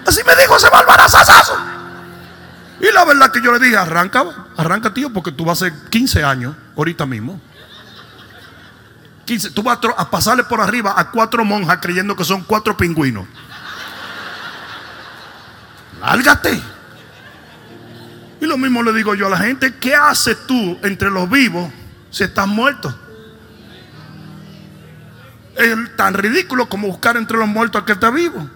[0.05, 1.57] Así me dijo ese barbarazazo.
[2.81, 4.25] Y la verdad que yo le dije, arranca,
[4.57, 7.41] arranca tío, porque tú vas a hacer 15 años ahorita mismo.
[9.25, 13.27] 15, tú vas a, pasarle por arriba a cuatro monjas creyendo que son cuatro pingüinos.
[16.01, 16.61] Lárgate.
[18.41, 21.73] Y lo mismo le digo yo a la gente, ¿qué haces tú entre los vivos
[22.11, 22.99] si estás muerto?
[25.57, 28.51] Es tan ridículo como buscar entre los muertos al que está vivo.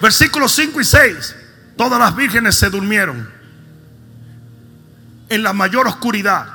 [0.00, 1.36] Versículos 5 y 6.
[1.82, 3.28] Todas las vírgenes se durmieron
[5.28, 6.46] en la mayor oscuridad.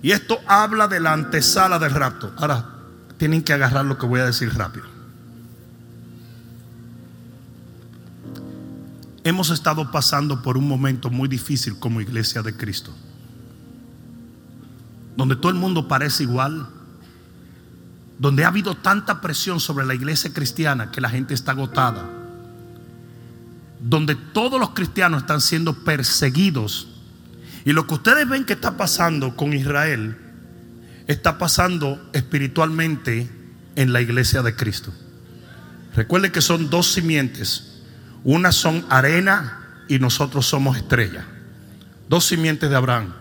[0.00, 2.32] Y esto habla de la antesala del rapto.
[2.38, 2.70] Ahora,
[3.18, 4.86] tienen que agarrar lo que voy a decir rápido.
[9.24, 12.94] Hemos estado pasando por un momento muy difícil como iglesia de Cristo.
[15.18, 16.66] Donde todo el mundo parece igual.
[18.18, 22.23] Donde ha habido tanta presión sobre la iglesia cristiana que la gente está agotada.
[23.86, 26.88] Donde todos los cristianos están siendo perseguidos.
[27.64, 30.16] Y lo que ustedes ven que está pasando con Israel
[31.06, 33.30] está pasando espiritualmente
[33.76, 34.92] en la iglesia de Cristo.
[35.94, 37.74] Recuerden que son dos simientes
[38.24, 41.26] unas son arena y nosotros somos estrella.
[42.08, 43.12] Dos simientes de Abraham.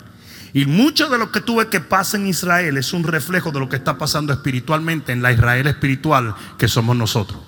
[0.54, 3.68] Y mucho de lo que tuve que pasa en Israel es un reflejo de lo
[3.68, 7.40] que está pasando espiritualmente en la Israel espiritual que somos nosotros.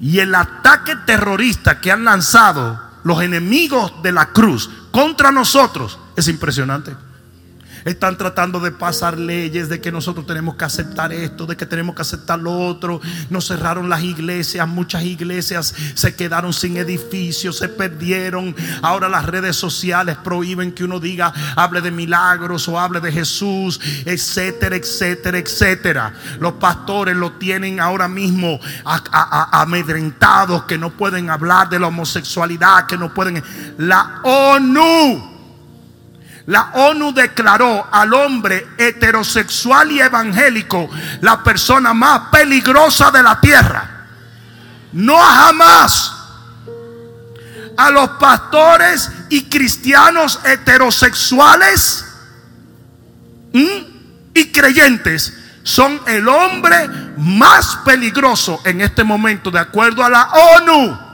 [0.00, 6.28] Y el ataque terrorista que han lanzado los enemigos de la cruz contra nosotros es
[6.28, 6.94] impresionante.
[7.86, 11.94] Están tratando de pasar leyes de que nosotros tenemos que aceptar esto, de que tenemos
[11.94, 13.00] que aceptar lo otro.
[13.30, 18.56] Nos cerraron las iglesias, muchas iglesias se quedaron sin edificios, se perdieron.
[18.82, 23.80] Ahora las redes sociales prohíben que uno diga, hable de milagros o hable de Jesús,
[24.04, 26.14] etcétera, etcétera, etcétera.
[26.40, 28.58] Los pastores lo tienen ahora mismo
[29.52, 33.40] amedrentados, que no pueden hablar de la homosexualidad, que no pueden...
[33.78, 35.35] La ONU
[36.46, 40.88] la ONU declaró al hombre heterosexual y evangélico
[41.20, 44.06] la persona más peligrosa de la tierra.
[44.92, 46.12] No jamás
[47.76, 52.04] a los pastores y cristianos heterosexuales
[53.52, 55.32] y creyentes
[55.64, 61.06] son el hombre más peligroso en este momento de acuerdo a la ONU.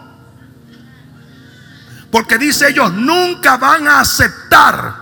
[2.10, 5.01] Porque dice ellos, nunca van a aceptar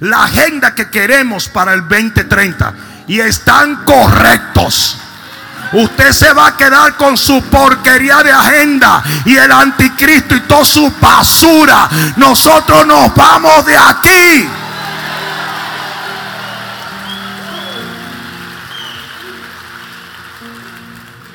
[0.00, 2.74] la agenda que queremos para el 2030.
[3.08, 4.98] Y están correctos.
[5.72, 10.64] Usted se va a quedar con su porquería de agenda y el anticristo y toda
[10.64, 11.88] su basura.
[12.16, 14.48] Nosotros nos vamos de aquí.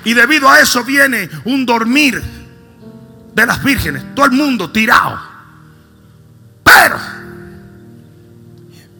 [0.05, 2.21] Y debido a eso viene un dormir
[3.33, 4.03] de las vírgenes.
[4.15, 5.21] Todo el mundo tirado.
[6.63, 6.99] Pero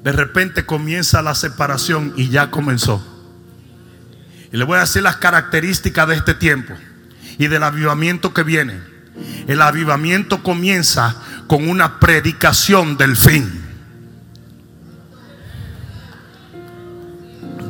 [0.03, 3.01] de repente comienza la separación y ya comenzó.
[4.51, 6.73] Y le voy a decir las características de este tiempo
[7.37, 8.79] y del avivamiento que viene.
[9.47, 11.15] El avivamiento comienza
[11.47, 13.61] con una predicación del fin.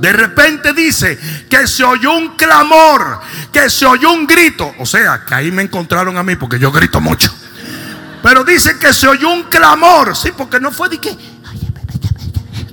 [0.02, 1.17] De repente dice
[1.50, 3.22] que se oyó un clamor,
[3.54, 4.74] que se oyó un grito.
[4.80, 7.34] O sea, que ahí me encontraron a mí porque yo grito mucho.
[8.22, 10.15] Pero dice que se oyó un clamor.
[10.15, 11.15] Sí, porque no fue de que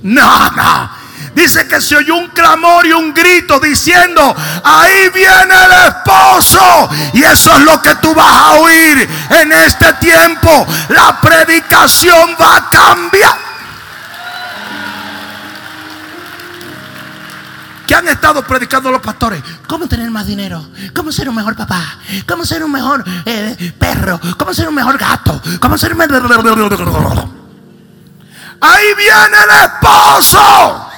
[0.03, 1.01] no.
[1.35, 4.35] Dice que se oyó un clamor y un grito diciendo,
[4.65, 6.91] ahí viene el esposo.
[7.13, 10.67] Y eso es lo que tú vas a oír en este tiempo.
[10.89, 13.51] La predicación va a cambiar.
[17.87, 19.43] ¿Qué han estado predicando los pastores?
[19.67, 20.65] ¿Cómo tener más dinero?
[20.95, 21.99] ¿Cómo ser un mejor papá?
[22.27, 24.21] ¿Cómo ser un mejor eh, perro?
[24.37, 25.43] ¿Cómo ser un mejor gato?
[25.61, 27.41] ¿Cómo ser un mejor...
[28.61, 30.91] Ahí viene el esposo.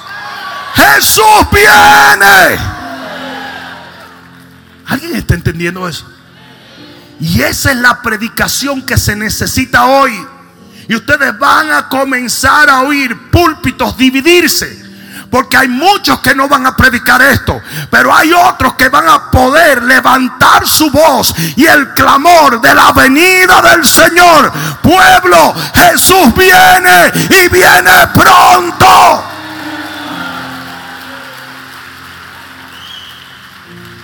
[0.74, 2.58] Jesús viene.
[4.86, 6.06] ¿Alguien está entendiendo eso?
[7.20, 10.12] Y esa es la predicación que se necesita hoy.
[10.88, 14.81] Y ustedes van a comenzar a oír púlpitos dividirse.
[15.32, 17.58] Porque hay muchos que no van a predicar esto.
[17.90, 22.92] Pero hay otros que van a poder levantar su voz y el clamor de la
[22.92, 24.52] venida del Señor.
[24.82, 29.24] Pueblo, Jesús viene y viene pronto.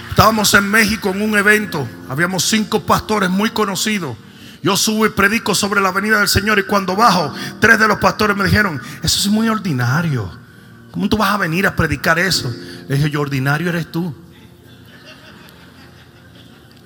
[0.09, 1.87] Estábamos en México en un evento.
[2.09, 4.17] Habíamos cinco pastores muy conocidos.
[4.62, 7.99] Yo subo y predico sobre la venida del Señor y cuando bajo, tres de los
[7.99, 10.47] pastores me dijeron, eso es muy ordinario.
[10.91, 12.53] ¿Cómo tú vas a venir a predicar eso?
[12.89, 14.14] Le dije, yo, ordinario eres tú.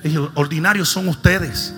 [0.02, 1.72] Le dije, ordinarios son ustedes.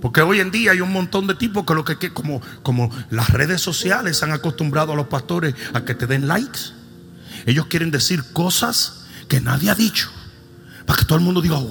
[0.00, 3.30] Porque hoy en día hay un montón de tipos que lo que, como, como las
[3.30, 6.60] redes sociales han acostumbrado a los pastores a que te den likes.
[7.46, 10.10] Ellos quieren decir cosas que nadie ha dicho.
[10.86, 11.70] Para que todo el mundo diga, wow,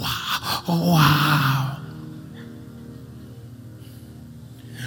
[0.65, 1.01] wow.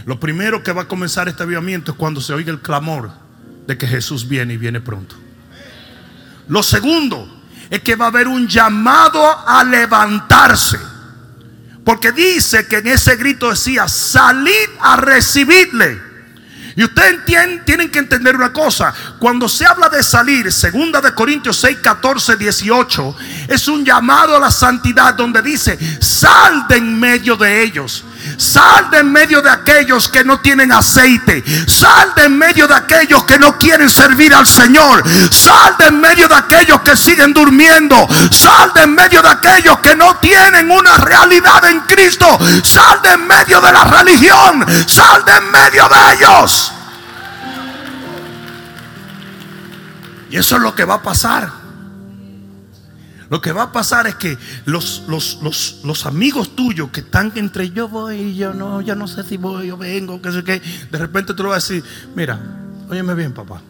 [0.07, 3.24] Lo primero que va a comenzar este avivamiento es cuando se oiga el clamor
[3.67, 5.17] de que Jesús viene y viene pronto.
[6.49, 10.79] Lo segundo es que va a haber un llamado a levantarse.
[11.85, 16.15] Porque dice que en ese grito decía, salid a recibirle.
[16.77, 18.93] Y ustedes tienen que entender una cosa.
[19.19, 23.17] Cuando se habla de salir, segunda de Corintios 6, 14, 18,
[23.49, 28.05] es un llamado a la santidad donde dice, sal de en medio de ellos.
[28.37, 31.45] Sal de en medio de aquellos que no tienen aceite.
[31.67, 35.03] Sal de en medio de aquellos que no quieren servir al Señor.
[35.33, 38.09] Sal de en medio de aquellos que siguen durmiendo.
[38.31, 42.39] Sal de en medio de aquellos que no tienen una realidad en Cristo.
[42.63, 44.65] Sal de en medio de la religión.
[44.87, 46.73] Sal de en medio de ellos.
[50.31, 51.64] Y eso es lo que va a pasar.
[53.35, 57.89] Lo que va a pasar es que los, los, amigos tuyos que están entre yo
[57.89, 60.99] voy y yo no, ya no sé si voy, yo vengo, qué sé qué, de
[60.99, 61.83] repente te lo voy a decir,
[62.15, 62.39] mira,
[62.89, 63.61] óyeme bien, papá.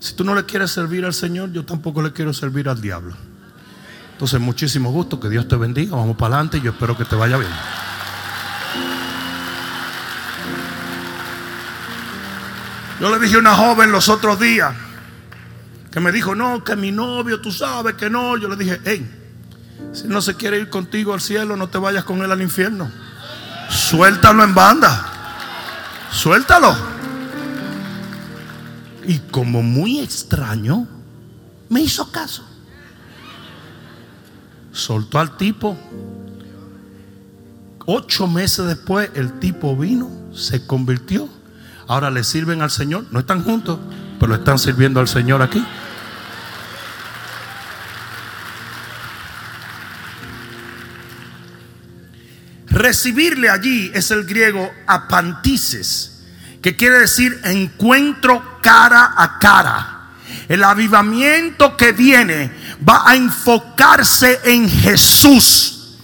[0.00, 3.14] Si tú no le quieres servir al Señor, yo tampoco le quiero servir al diablo.
[4.12, 7.16] Entonces, muchísimo gusto, que Dios te bendiga, vamos para adelante y yo espero que te
[7.16, 7.52] vaya bien.
[13.00, 14.74] Yo le dije a una joven los otros días,
[15.92, 18.38] que me dijo, no, que mi novio, tú sabes que no.
[18.38, 19.06] Yo le dije, hey,
[19.92, 22.90] si no se quiere ir contigo al cielo, no te vayas con él al infierno.
[23.68, 25.06] Suéltalo en banda.
[26.10, 26.74] Suéltalo.
[29.06, 30.88] Y como muy extraño,
[31.68, 32.42] me hizo caso.
[34.72, 35.76] Soltó al tipo.
[37.84, 41.28] Ocho meses después, el tipo vino, se convirtió.
[41.86, 43.04] Ahora le sirven al Señor.
[43.10, 43.78] No están juntos,
[44.18, 45.62] pero están sirviendo al Señor aquí.
[52.92, 56.24] Recibirle allí es el griego apantises,
[56.60, 60.10] que quiere decir encuentro cara a cara.
[60.46, 62.52] El avivamiento que viene
[62.86, 65.96] va a enfocarse en Jesús.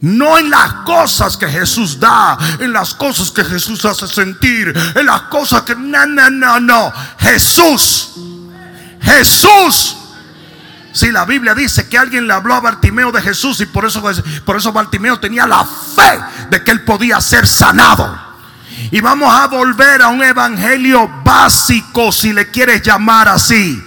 [0.00, 5.04] No en las cosas que Jesús da, en las cosas que Jesús hace sentir, en
[5.04, 5.74] las cosas que...
[5.74, 6.90] No, no, no, no.
[7.18, 8.12] Jesús.
[9.02, 9.99] Jesús
[10.92, 14.02] si la Biblia dice que alguien le habló a Bartimeo de Jesús y por eso,
[14.44, 16.20] por eso Bartimeo tenía la fe
[16.50, 18.30] de que él podía ser sanado.
[18.90, 23.82] Y vamos a volver a un evangelio básico, si le quieres llamar así.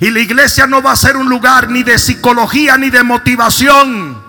[0.00, 4.22] Y la iglesia no va a ser un lugar ni de psicología ni de motivación.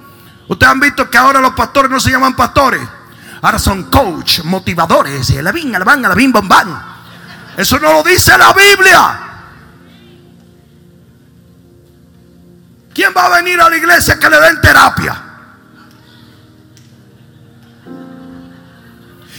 [0.47, 2.81] Ustedes han visto que ahora los pastores no se llaman pastores.
[3.41, 5.33] Ahora son coach, motivadores.
[6.47, 6.83] Bam.
[7.55, 9.28] Eso no lo dice la Biblia.
[12.99, 15.15] ¿Quién va a venir a la iglesia que le den terapia?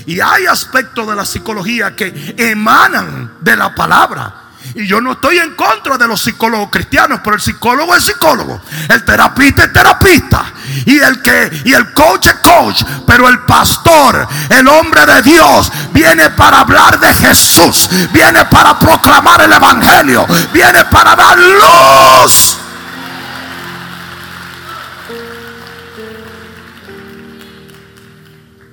[0.07, 4.35] Y hay aspectos de la psicología que emanan de la palabra.
[4.75, 8.63] Y yo no estoy en contra de los psicólogos cristianos, pero el psicólogo es psicólogo,
[8.89, 10.43] el terapista es terapista
[10.87, 15.71] y el que y el coach es coach, pero el pastor, el hombre de Dios
[15.93, 22.50] viene para hablar de Jesús, viene para proclamar el evangelio, viene para dar luz.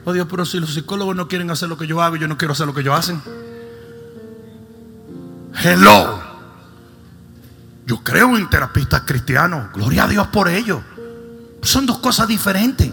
[0.05, 2.37] Oh Dios, pero si los psicólogos no quieren hacer lo que yo hago, yo no
[2.37, 3.21] quiero hacer lo que ellos hacen.
[5.61, 6.21] Hello.
[7.85, 9.71] Yo creo en terapistas cristianos.
[9.73, 10.81] Gloria a Dios por ello.
[11.61, 12.89] Son dos cosas diferentes.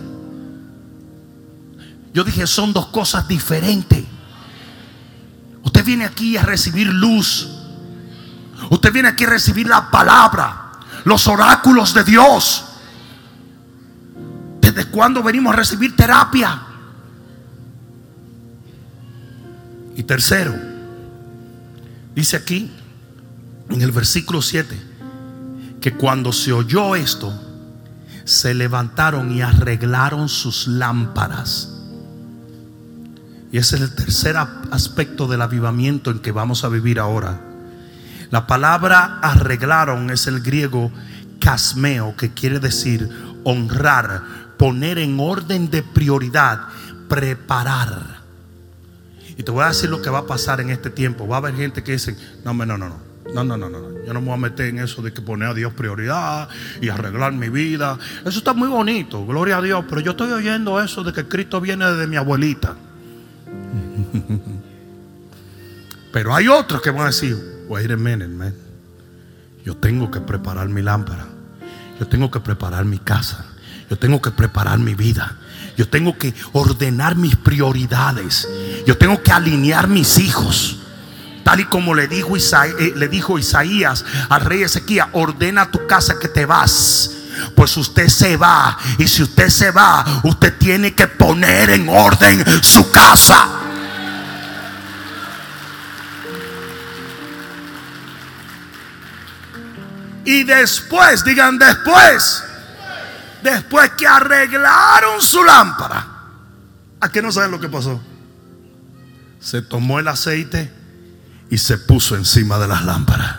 [2.13, 4.05] Yo dije, son dos cosas diferentes.
[5.63, 7.49] Usted viene aquí a recibir luz.
[8.71, 10.73] Usted viene aquí a recibir la palabra,
[11.05, 12.65] los oráculos de Dios.
[14.75, 16.61] ¿Desde cuándo venimos a recibir terapia?
[19.97, 20.53] Y tercero,
[22.15, 22.73] dice aquí
[23.71, 24.77] en el versículo 7
[25.81, 27.33] que cuando se oyó esto,
[28.25, 31.71] se levantaron y arreglaron sus lámparas.
[33.53, 37.41] Y ese es el tercer aspecto del avivamiento en que vamos a vivir ahora.
[38.31, 40.91] La palabra arreglaron es el griego
[41.39, 43.09] casmeo, que quiere decir
[43.45, 46.69] honrar, poner en orden de prioridad,
[47.07, 48.23] preparar.
[49.37, 51.29] Y te voy a decir lo que va a pasar en este tiempo.
[51.29, 52.97] Va a haber gente que dice, no, no, no, no.
[53.35, 54.07] No, no, no, no.
[54.07, 56.49] Yo no me voy a meter en eso de que poner a Dios prioridad
[56.81, 57.99] y arreglar mi vida.
[58.25, 59.85] Eso está muy bonito, gloria a Dios.
[59.87, 62.75] Pero yo estoy oyendo eso de que Cristo viene de mi abuelita.
[66.11, 67.37] Pero hay otros que van a decir,
[67.69, 68.55] wait a minute, man.
[69.63, 71.27] Yo tengo que preparar mi lámpara.
[72.01, 73.51] Yo tengo que preparar mi casa.
[73.91, 75.37] Yo tengo que preparar mi vida.
[75.77, 78.49] Yo tengo que ordenar mis prioridades.
[78.87, 80.79] Yo tengo que alinear mis hijos.
[81.43, 85.87] Tal y como le dijo, Isaías, eh, le dijo Isaías al rey Ezequiel, ordena tu
[85.87, 87.11] casa que te vas.
[87.55, 88.79] Pues usted se va.
[88.99, 93.49] Y si usted se va, usted tiene que poner en orden su casa.
[100.25, 102.44] Y después, digan después,
[103.45, 106.07] después que arreglaron su lámpara,
[106.99, 108.01] ¿a qué no saben lo que pasó?
[109.39, 110.73] Se tomó el aceite
[111.51, 113.37] y se puso encima de las lámparas.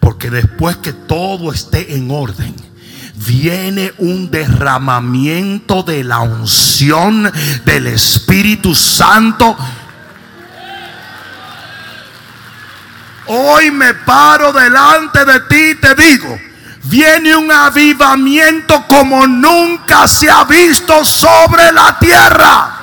[0.00, 2.56] Porque después que todo esté en orden,
[3.14, 7.30] viene un derramamiento de la unción
[7.64, 9.56] del Espíritu Santo.
[13.26, 16.49] Hoy me paro delante de ti y te digo,
[16.84, 22.76] viene un avivamiento como nunca se ha visto sobre la tierra.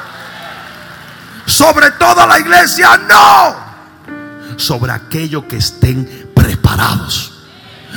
[1.45, 4.57] Sobre toda la iglesia, no.
[4.57, 7.33] Sobre aquellos que estén preparados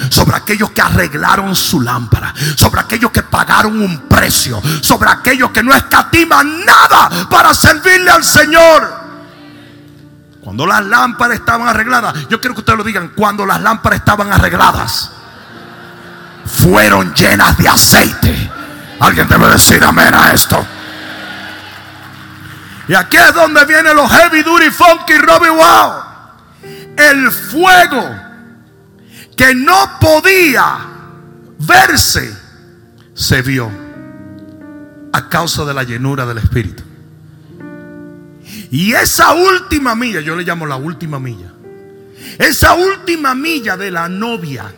[0.09, 5.63] sobre aquellos que arreglaron su lámpara, sobre aquellos que pagaron un precio, sobre aquellos que
[5.63, 9.01] no escatiman nada para servirle al Señor.
[10.41, 14.33] Cuando las lámparas estaban arregladas, yo quiero que ustedes lo digan, cuando las lámparas estaban
[14.33, 15.11] arregladas,
[16.53, 18.51] fueron llenas de aceite.
[19.01, 20.67] Alguien debe decir amén a esto.
[22.89, 25.93] Y aquí es donde vienen los heavy duty funky Robbie Wow.
[26.97, 28.31] El fuego
[29.37, 30.91] que no podía
[31.61, 32.37] verse,
[33.15, 33.71] se vio
[35.13, 36.83] a causa de la llenura del Espíritu.
[38.71, 41.53] Y esa última milla, yo le llamo la última milla,
[42.39, 44.73] esa última milla de la novia,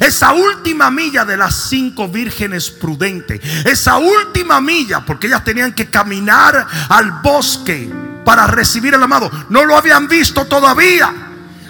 [0.00, 5.90] esa última milla de las cinco vírgenes prudentes, esa última milla, porque ellas tenían que
[5.90, 7.90] caminar al bosque
[8.24, 11.12] para recibir el amado, no lo habían visto todavía,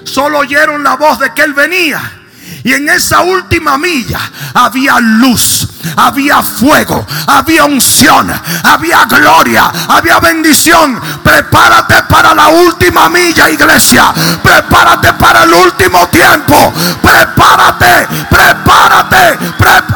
[0.04, 2.20] solo oyeron la voz de que él venía.
[2.62, 4.20] Y en esa última milla
[4.54, 8.32] había luz, había fuego, había unción,
[8.62, 11.00] había gloria, había bendición.
[11.22, 14.12] Prepárate para la última milla, iglesia.
[14.42, 16.72] Prepárate para el último tiempo.
[17.02, 19.38] Prepárate, prepárate.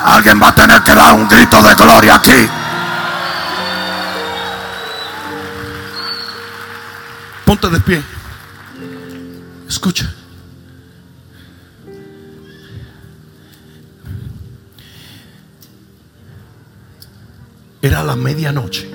[0.04, 2.48] Alguien va a tener que dar un grito de gloria aquí.
[7.44, 8.02] Ponte de pie.
[9.68, 10.17] Escucha.
[17.80, 18.90] Era la medianoche.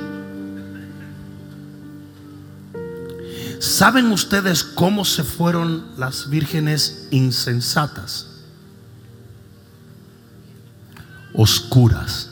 [3.59, 8.27] ¿Saben ustedes cómo se fueron las vírgenes insensatas?
[11.33, 12.29] Oscuras.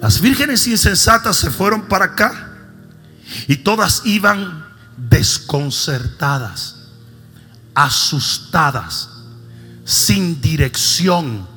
[0.00, 2.56] Las vírgenes insensatas se fueron para acá
[3.46, 4.64] y todas iban
[4.96, 6.76] desconcertadas,
[7.74, 9.10] asustadas,
[9.84, 11.49] sin dirección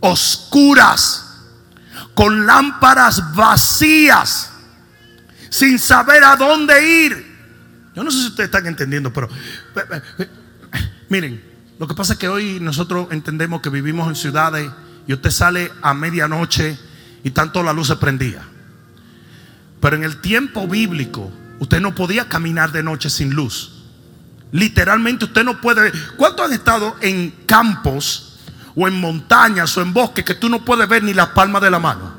[0.00, 1.24] oscuras,
[2.14, 4.50] con lámparas vacías,
[5.50, 7.38] sin saber a dónde ir.
[7.94, 9.28] Yo no sé si ustedes están entendiendo, pero
[11.08, 11.42] miren,
[11.78, 14.70] lo que pasa es que hoy nosotros entendemos que vivimos en ciudades
[15.06, 16.78] y usted sale a medianoche
[17.24, 18.42] y tanto la luz se prendía.
[19.80, 21.30] Pero en el tiempo bíblico,
[21.60, 23.84] usted no podía caminar de noche sin luz.
[24.50, 25.92] Literalmente usted no puede.
[26.16, 28.27] ¿Cuántos han estado en campos
[28.78, 31.70] o en montañas o en bosques que tú no puedes ver ni la palma de
[31.70, 32.12] la mano.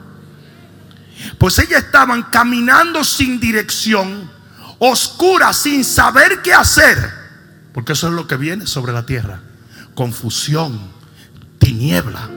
[1.37, 4.29] Pues ellas estaban caminando sin dirección,
[4.77, 6.97] oscuras, sin saber qué hacer.
[7.73, 9.39] Porque eso es lo que viene sobre la tierra.
[9.95, 10.91] Confusión,
[11.59, 12.29] tiniebla.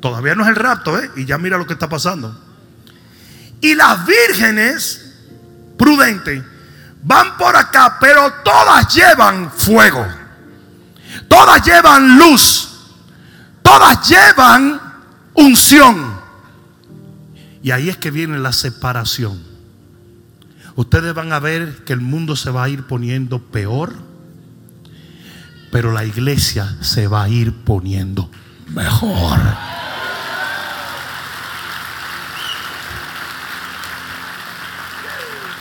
[0.00, 1.10] Todavía no es el rapto, ¿eh?
[1.16, 2.38] Y ya mira lo que está pasando.
[3.62, 5.14] Y las vírgenes
[5.78, 6.42] prudentes
[7.02, 10.06] van por acá, pero todas llevan fuego.
[11.28, 12.75] Todas llevan luz.
[13.66, 14.80] Todas llevan
[15.34, 16.20] unción.
[17.64, 19.42] Y ahí es que viene la separación.
[20.76, 23.92] Ustedes van a ver que el mundo se va a ir poniendo peor,
[25.72, 28.30] pero la iglesia se va a ir poniendo
[28.68, 29.40] mejor.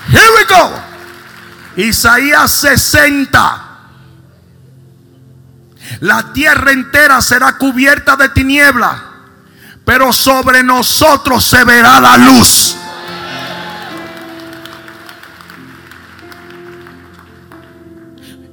[0.10, 1.88] Here we go.
[1.88, 3.75] Isaías 60.
[6.00, 9.04] La tierra entera será cubierta de tiniebla,
[9.84, 12.76] pero sobre nosotros se verá la luz.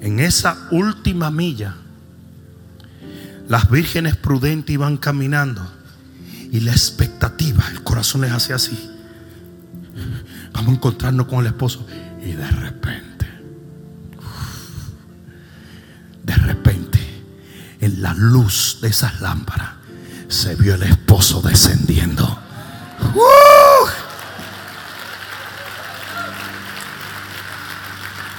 [0.00, 1.76] En esa última milla,
[3.48, 5.62] las vírgenes prudentes iban caminando
[6.50, 8.90] y la expectativa, el corazón les hace así.
[10.52, 11.86] Vamos a encontrarnos con el esposo
[12.20, 13.26] y de repente,
[16.24, 16.91] de repente
[17.82, 19.70] en la luz de esas lámparas
[20.28, 22.24] se vio el esposo descendiendo.
[23.12, 23.88] ¡Uh!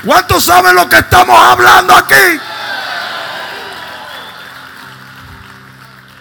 [0.06, 2.40] ¿Cuántos saben lo que estamos hablando aquí?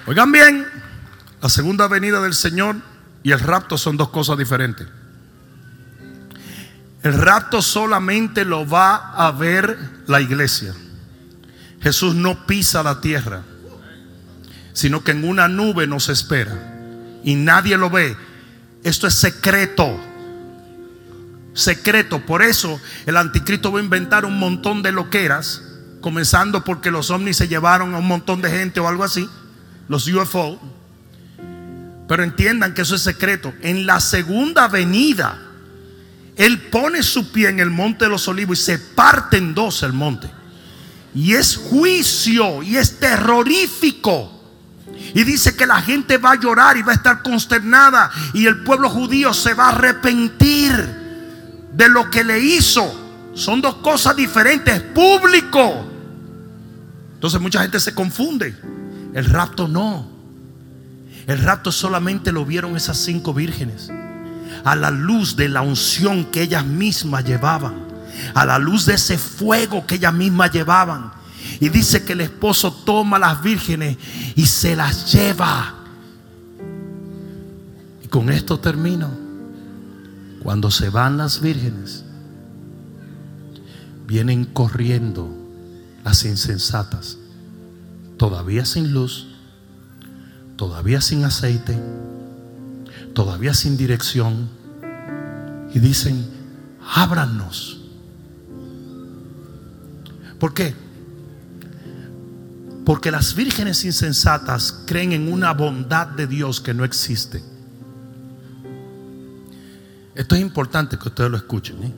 [0.07, 0.69] Oigan bien,
[1.41, 2.77] la segunda venida del Señor
[3.23, 4.89] y el rapto son dos cosas diferentes.
[7.05, 10.75] El rapto solamente lo va a ver la iglesia.
[11.83, 13.43] Jesús no pisa la tierra,
[14.73, 18.17] sino que en una nube nos espera y nadie lo ve.
[18.85, 20.01] Esto es secreto.
[21.55, 22.25] Secreto.
[22.25, 25.63] Por eso el anticristo va a inventar un montón de loqueras,
[26.01, 29.29] comenzando porque los ovnis se llevaron a un montón de gente o algo así,
[29.89, 30.61] los UFO.
[32.09, 33.53] Pero entiendan que eso es secreto.
[33.61, 35.39] En la segunda venida,
[36.37, 39.83] Él pone su pie en el monte de los olivos y se parte en dos
[39.83, 40.42] el monte.
[41.15, 44.31] Y es juicio y es terrorífico.
[45.15, 48.11] Y dice que la gente va a llorar y va a estar consternada.
[48.33, 50.73] Y el pueblo judío se va a arrepentir
[51.73, 53.31] de lo que le hizo.
[53.35, 54.81] Son dos cosas diferentes.
[54.81, 55.87] Público.
[57.15, 58.57] Entonces mucha gente se confunde.
[59.13, 60.11] El rapto no.
[61.27, 63.91] El rapto solamente lo vieron esas cinco vírgenes.
[64.65, 67.92] A la luz de la unción que ellas mismas llevaban
[68.35, 71.13] a la luz de ese fuego que ellas mismas llevaban.
[71.61, 73.97] Y dice que el esposo toma a las vírgenes
[74.35, 75.75] y se las lleva.
[78.03, 79.11] Y con esto termino.
[80.43, 82.05] Cuando se van las vírgenes,
[84.09, 85.31] vienen corriendo
[86.05, 87.19] las insensatas,
[88.17, 89.29] todavía sin luz,
[90.57, 91.81] todavía sin aceite,
[93.15, 94.49] todavía sin dirección.
[95.73, 96.27] Y dicen,
[96.93, 97.82] ábranos
[100.43, 100.75] ¿Por qué?
[102.85, 107.41] Porque las vírgenes insensatas creen en una bondad de Dios que no existe.
[110.17, 111.85] Esto es importante que ustedes lo escuchen.
[111.85, 111.93] ¿eh?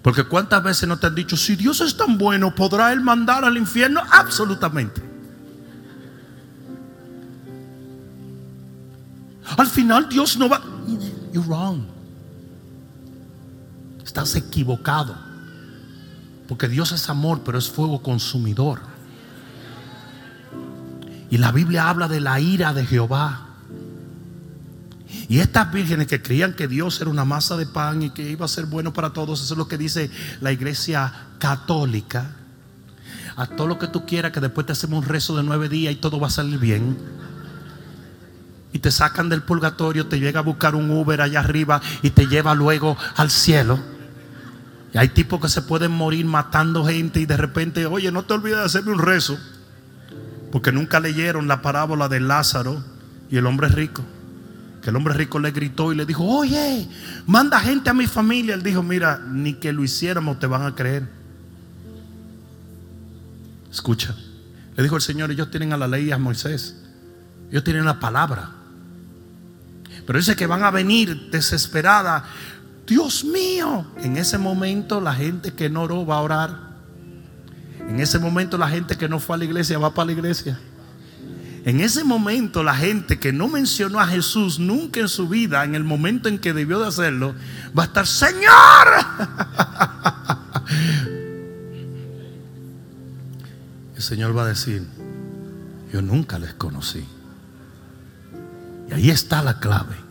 [0.00, 3.44] Porque cuántas veces no te han dicho, si Dios es tan bueno, ¿podrá Él mandar
[3.44, 4.00] al infierno?
[4.08, 5.02] Absolutamente.
[9.56, 10.62] Al final Dios no va...
[11.32, 11.80] You're wrong.
[14.04, 15.25] Estás equivocado.
[16.48, 18.80] Porque Dios es amor, pero es fuego consumidor.
[21.30, 23.46] Y la Biblia habla de la ira de Jehová.
[25.28, 28.44] Y estas vírgenes que creían que Dios era una masa de pan y que iba
[28.44, 32.30] a ser bueno para todos, eso es lo que dice la iglesia católica.
[33.36, 35.92] A todo lo que tú quieras, que después te hacemos un rezo de nueve días
[35.92, 36.96] y todo va a salir bien.
[38.72, 42.26] Y te sacan del purgatorio, te llega a buscar un Uber allá arriba y te
[42.26, 43.95] lleva luego al cielo.
[44.96, 48.58] Hay tipos que se pueden morir matando gente y de repente, oye, no te olvides
[48.58, 49.38] de hacerme un rezo.
[50.50, 52.82] Porque nunca leyeron la parábola de Lázaro
[53.30, 54.02] y el hombre rico.
[54.80, 56.88] Que el hombre rico le gritó y le dijo, oye,
[57.26, 58.54] manda gente a mi familia.
[58.54, 61.08] Él dijo, mira, ni que lo hiciéramos te van a creer.
[63.70, 64.14] Escucha.
[64.76, 66.76] Le dijo el Señor, ellos tienen a la ley y a Moisés.
[67.50, 68.50] Ellos tienen la palabra.
[70.06, 72.24] Pero dice que van a venir desesperada
[72.86, 73.86] Dios mío.
[73.98, 76.66] En ese momento la gente que no oró va a orar.
[77.88, 80.58] En ese momento la gente que no fue a la iglesia va para la iglesia.
[81.64, 85.74] En ese momento la gente que no mencionó a Jesús nunca en su vida, en
[85.74, 87.34] el momento en que debió de hacerlo,
[87.76, 88.86] va a estar, Señor.
[93.96, 94.86] El Señor va a decir,
[95.92, 97.04] yo nunca les conocí.
[98.88, 100.05] Y ahí está la clave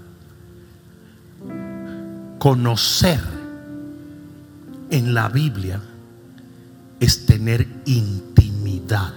[2.45, 3.19] conocer
[4.91, 5.81] en la Biblia
[6.99, 9.15] es tener intimidad.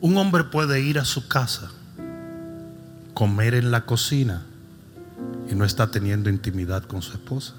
[0.00, 1.70] Un hombre puede ir a su casa,
[3.12, 4.46] comer en la cocina
[5.50, 7.52] y no está teniendo intimidad con su esposa.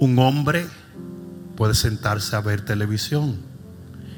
[0.00, 0.66] Un hombre
[1.56, 3.36] puede sentarse a ver televisión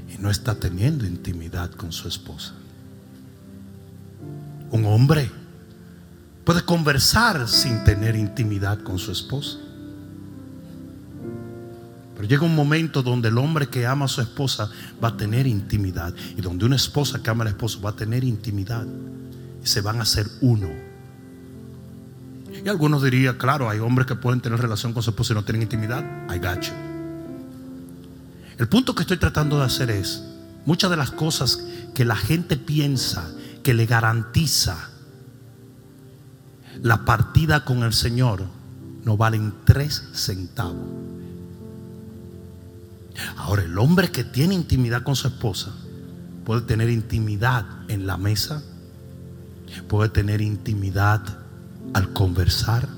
[0.08, 2.54] y no está teniendo intimidad con su esposa.
[4.70, 5.28] Un hombre
[6.44, 9.58] puede conversar sin tener intimidad con su esposa.
[12.14, 14.70] Pero llega un momento donde el hombre que ama a su esposa
[15.02, 18.22] va a tener intimidad y donde una esposa que ama al esposo va a tener
[18.22, 18.86] intimidad
[19.60, 20.91] y se van a hacer uno.
[22.64, 25.44] Y algunos dirían, claro, hay hombres que pueden tener relación con su esposa y no
[25.44, 26.04] tienen intimidad.
[26.28, 26.72] Got you.
[28.58, 30.22] El punto que estoy tratando de hacer es,
[30.64, 33.28] muchas de las cosas que la gente piensa
[33.62, 34.90] que le garantiza
[36.80, 38.44] la partida con el Señor
[39.04, 40.88] no valen tres centavos.
[43.36, 45.72] Ahora, el hombre que tiene intimidad con su esposa
[46.44, 48.62] puede tener intimidad en la mesa,
[49.88, 51.41] puede tener intimidad
[51.94, 52.88] al conversar,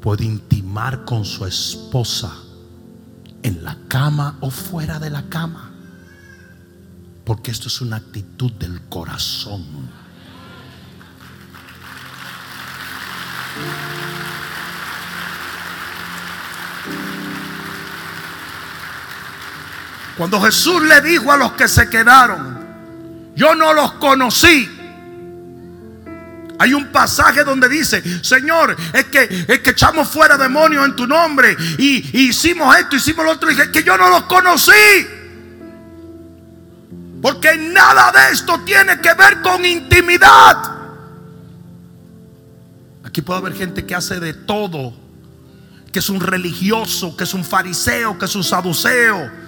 [0.00, 2.32] puede intimar con su esposa
[3.42, 5.70] en la cama o fuera de la cama.
[7.24, 9.64] Porque esto es una actitud del corazón.
[20.16, 22.54] Cuando Jesús le dijo a los que se quedaron,
[23.34, 24.73] yo no los conocí.
[26.58, 31.06] Hay un pasaje donde dice, Señor, es que, es que echamos fuera demonios en tu
[31.06, 33.50] nombre y, hicimos esto, hicimos lo otro.
[33.50, 34.72] Y dije, que yo no los conocí.
[37.20, 40.56] Porque nada de esto tiene que ver con intimidad.
[43.04, 44.94] Aquí puede haber gente que hace de todo,
[45.92, 49.44] que es un religioso, que es un fariseo, que es un saduceo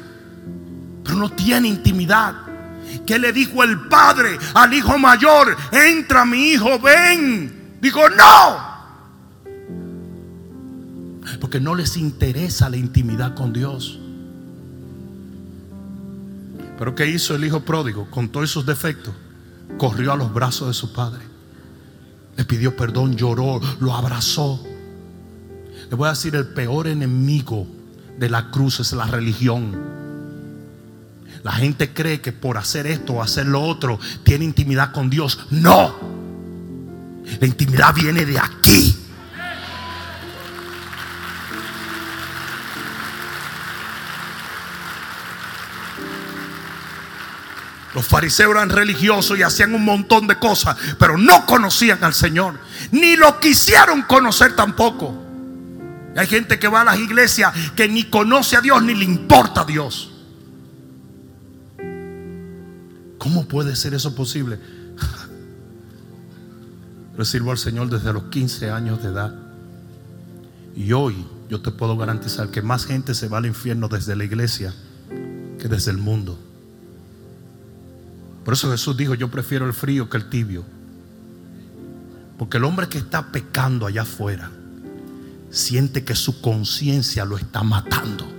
[1.06, 2.34] pero no tiene intimidad.
[3.06, 5.56] ¿Qué le dijo el padre al hijo mayor?
[5.72, 7.78] Entra mi hijo, ven.
[7.80, 8.76] Dijo, no.
[11.40, 13.98] Porque no les interesa la intimidad con Dios.
[16.78, 19.14] Pero ¿qué hizo el hijo pródigo con todos esos defectos?
[19.78, 21.22] Corrió a los brazos de su padre.
[22.36, 24.62] Le pidió perdón, lloró, lo abrazó.
[25.88, 27.66] Le voy a decir, el peor enemigo
[28.18, 30.05] de la cruz es la religión.
[31.46, 35.46] La gente cree que por hacer esto o hacer lo otro tiene intimidad con Dios.
[35.52, 35.94] No.
[37.38, 38.96] La intimidad viene de aquí.
[47.94, 52.58] Los fariseos eran religiosos y hacían un montón de cosas, pero no conocían al Señor,
[52.90, 55.16] ni lo quisieron conocer tampoco.
[56.16, 59.60] Hay gente que va a las iglesias que ni conoce a Dios ni le importa
[59.60, 60.10] a Dios.
[63.26, 64.60] ¿Cómo puede ser eso posible?
[67.18, 69.34] Yo sirvo al Señor desde los 15 años de edad.
[70.76, 74.22] Y hoy yo te puedo garantizar que más gente se va al infierno desde la
[74.22, 74.72] iglesia
[75.58, 76.38] que desde el mundo.
[78.44, 80.64] Por eso Jesús dijo, yo prefiero el frío que el tibio.
[82.38, 84.52] Porque el hombre que está pecando allá afuera
[85.50, 88.35] siente que su conciencia lo está matando.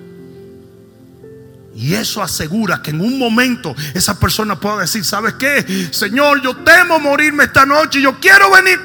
[1.77, 5.63] Y eso asegura que en un momento esa persona pueda decir, ¿sabes qué?
[5.91, 8.79] Señor, yo temo morirme esta noche, yo quiero venir.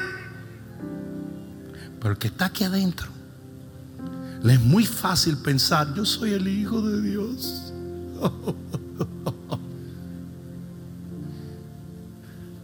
[1.99, 3.07] Pero el que está aquí adentro,
[4.43, 7.73] le es muy fácil pensar, yo soy el Hijo de Dios.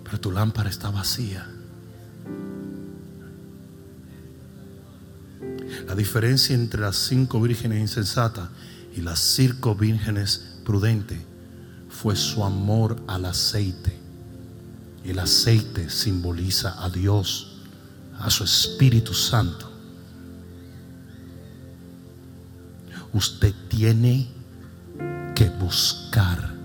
[0.03, 1.49] Pero tu lámpara está vacía.
[5.87, 8.49] La diferencia entre las cinco vírgenes insensatas
[8.95, 11.19] y las cinco vírgenes prudentes
[11.89, 13.97] fue su amor al aceite.
[15.03, 17.61] El aceite simboliza a Dios,
[18.19, 19.71] a su Espíritu Santo.
[23.13, 24.27] Usted tiene
[25.35, 26.58] que buscar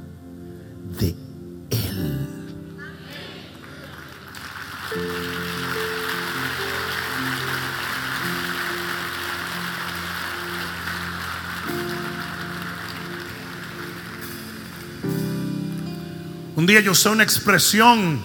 [16.65, 18.23] Un día yo usé una expresión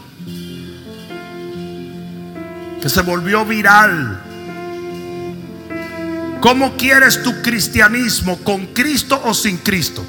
[2.82, 4.18] que se volvió viral.
[6.40, 8.38] ¿Cómo quieres tu cristianismo?
[8.38, 10.06] ¿Con Cristo o sin Cristo?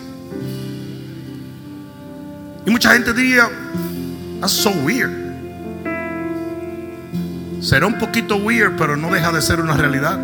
[2.65, 3.51] Y mucha gente diría,
[4.41, 5.11] that's so weird.
[7.61, 10.21] Será un poquito weird, pero no deja de ser una realidad.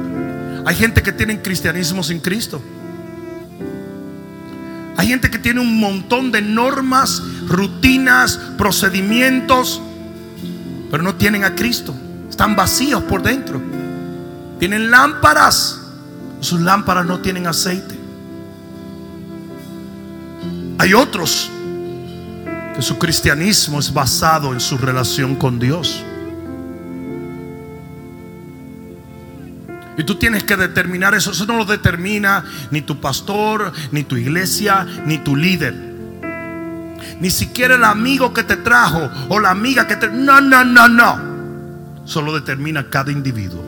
[0.64, 2.62] Hay gente que tiene cristianismo sin Cristo.
[4.96, 9.80] Hay gente que tiene un montón de normas, rutinas, procedimientos,
[10.90, 11.94] pero no tienen a Cristo.
[12.28, 13.60] Están vacíos por dentro.
[14.58, 15.80] Tienen lámparas,
[16.40, 17.96] sus lámparas no tienen aceite.
[20.78, 21.50] Hay otros
[22.74, 26.02] que su cristianismo es basado en su relación con Dios.
[29.98, 31.30] Y tú tienes que determinar eso.
[31.30, 35.85] Eso no lo determina ni tu pastor, ni tu iglesia, ni tu líder.
[37.20, 40.08] Ni siquiera el amigo que te trajo o la amiga que te...
[40.08, 41.36] No, no, no, no.
[42.04, 43.64] Solo determina cada individuo.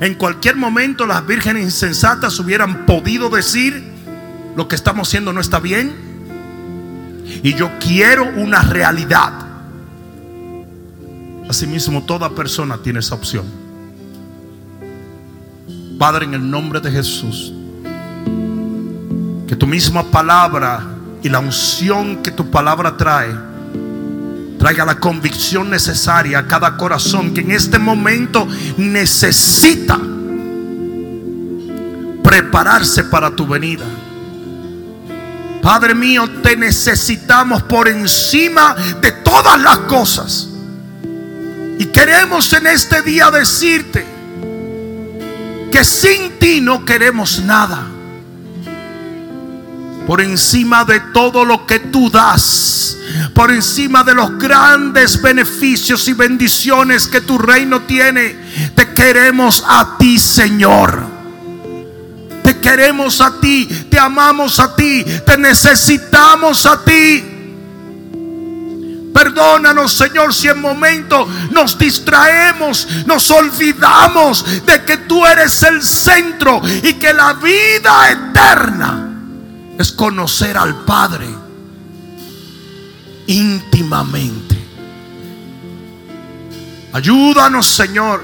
[0.00, 3.82] En cualquier momento las vírgenes insensatas hubieran podido decir,
[4.56, 5.92] lo que estamos haciendo no está bien.
[7.42, 9.32] Y yo quiero una realidad.
[11.48, 13.44] Asimismo, toda persona tiene esa opción.
[15.98, 17.52] Padre, en el nombre de Jesús,
[19.48, 23.34] que tu misma palabra y la unción que tu palabra trae,
[24.58, 28.46] traiga la convicción necesaria a cada corazón que en este momento
[28.76, 29.98] necesita
[32.22, 33.84] prepararse para tu venida.
[35.62, 40.48] Padre mío, te necesitamos por encima de todas las cosas.
[41.78, 44.04] Y queremos en este día decirte
[45.70, 47.86] que sin ti no queremos nada.
[50.08, 52.96] Por encima de todo lo que tú das,
[53.32, 59.96] por encima de los grandes beneficios y bendiciones que tu reino tiene, te queremos a
[59.98, 61.18] ti, Señor
[62.60, 67.24] queremos a ti, te amamos a ti, te necesitamos a ti.
[69.12, 76.60] Perdónanos, Señor, si en momento nos distraemos, nos olvidamos de que tú eres el centro
[76.82, 79.07] y que la vida eterna
[79.78, 81.28] es conocer al Padre
[83.28, 84.58] íntimamente.
[86.92, 88.22] Ayúdanos, Señor,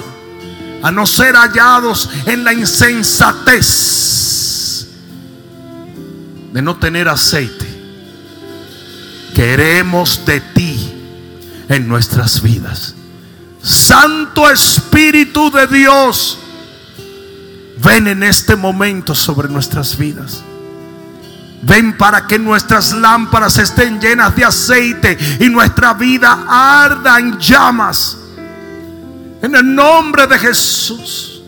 [0.83, 3.95] a no ser hallados en la insensatez
[6.53, 7.67] de no tener aceite.
[9.35, 10.93] Queremos de ti
[11.69, 12.95] en nuestras vidas.
[13.63, 16.39] Santo Espíritu de Dios,
[17.83, 20.43] ven en este momento sobre nuestras vidas.
[21.65, 28.19] Ven para que nuestras lámparas estén llenas de aceite y nuestra vida arda en llamas
[29.45, 31.43] en el nombre de Jesús.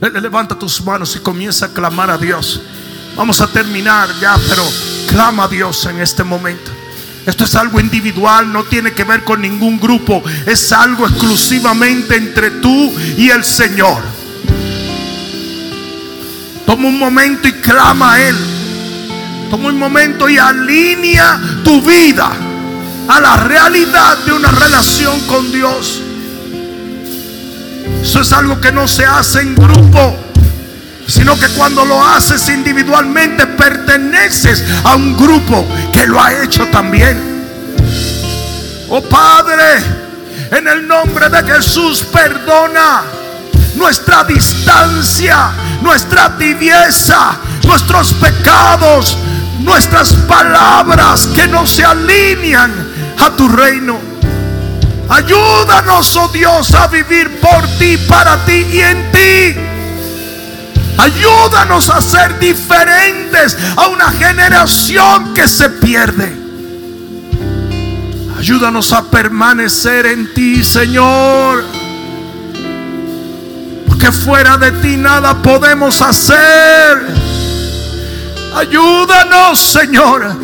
[0.00, 2.60] Levanta tus manos y comienza a clamar a Dios.
[3.14, 4.64] Vamos a terminar ya, pero
[5.06, 6.72] clama a Dios en este momento.
[7.24, 10.24] Esto es algo individual, no tiene que ver con ningún grupo.
[10.44, 14.02] Es algo exclusivamente entre tú y el Señor.
[16.66, 18.55] Toma un momento y clama a Él.
[19.50, 22.30] Toma un momento y alinea tu vida
[23.08, 26.00] a la realidad de una relación con Dios.
[28.02, 30.16] Eso es algo que no se hace en grupo,
[31.06, 37.36] sino que cuando lo haces individualmente perteneces a un grupo que lo ha hecho también.
[38.88, 39.82] Oh Padre,
[40.50, 43.02] en el nombre de Jesús, perdona
[43.76, 45.50] nuestra distancia,
[45.82, 49.16] nuestra tibieza, nuestros pecados,
[49.66, 52.72] nuestras palabras que no se alinean
[53.18, 53.98] a tu reino.
[55.08, 59.60] Ayúdanos, oh Dios, a vivir por ti, para ti y en ti.
[60.98, 66.32] Ayúdanos a ser diferentes a una generación que se pierde.
[68.38, 71.64] Ayúdanos a permanecer en ti, Señor.
[73.88, 77.25] Porque fuera de ti nada podemos hacer.
[78.56, 80.36] Ayúdanos, Señor.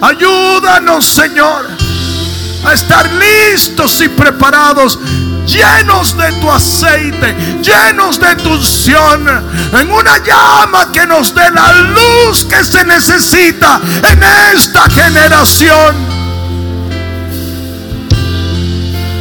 [0.00, 1.82] Ayúdanos, Señor
[2.64, 4.98] a estar listos y preparados,
[5.46, 9.28] llenos de tu aceite, llenos de tu unción,
[9.72, 14.22] en una llama que nos dé la luz que se necesita en
[14.54, 15.96] esta generación.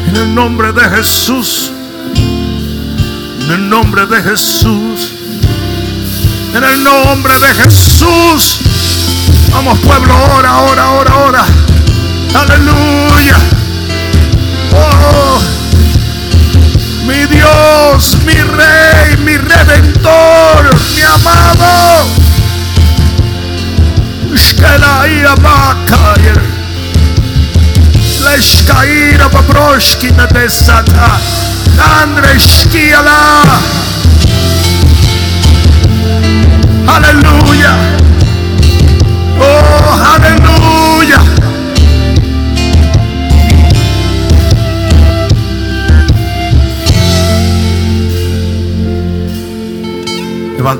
[0.10, 1.72] En el nombre de Jesús,
[2.16, 5.14] en el nombre de Jesús,
[6.54, 8.60] en el nombre de Jesús.
[9.52, 11.46] Vamos pueblo, ora, ora, ora, ora.
[12.34, 13.38] Aleluya.
[14.74, 15.40] Oh,
[17.06, 22.22] mi Dios, mi Rey, mi Redentor, mi amado.
[28.24, 31.20] Leshkaira Babroshkina de Sata.
[32.02, 32.40] Andre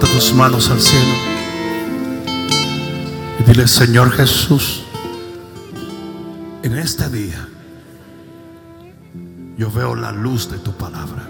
[0.02, 1.14] Tus manos al cielo
[3.40, 4.84] y dile, Señor Jesús,
[6.62, 7.48] en este día
[9.58, 11.24] yo veo la luz de tu palabra.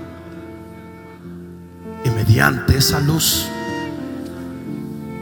[2.03, 3.45] Y mediante esa luz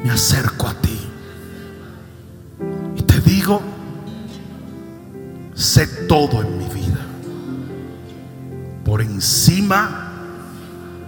[0.03, 0.99] me acerco a ti.
[2.95, 3.61] Y te digo,
[5.53, 7.05] sé todo en mi vida.
[8.83, 10.11] Por encima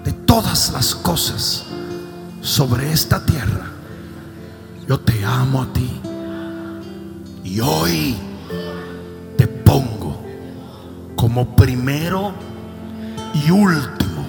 [0.04, 1.66] de todas las cosas
[2.42, 3.68] sobre esta tierra,
[4.88, 6.02] Yo te amo a ti.
[7.44, 8.18] Y hoy
[9.38, 10.26] te pongo
[11.16, 12.34] como primero
[13.34, 14.26] y último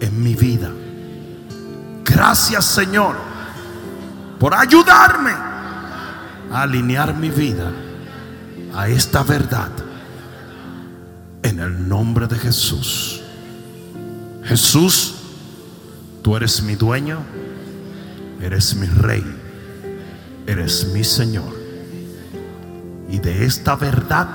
[0.00, 0.70] en mi vida.
[2.04, 3.16] Gracias Señor
[4.38, 5.30] por ayudarme
[6.50, 7.70] a alinear mi vida
[8.74, 9.70] a esta verdad.
[11.42, 13.22] En el nombre de Jesús.
[14.44, 15.14] Jesús,
[16.22, 17.18] tú eres mi dueño,
[18.40, 19.24] eres mi rey,
[20.46, 21.56] eres mi Señor.
[23.10, 24.28] Y de esta verdad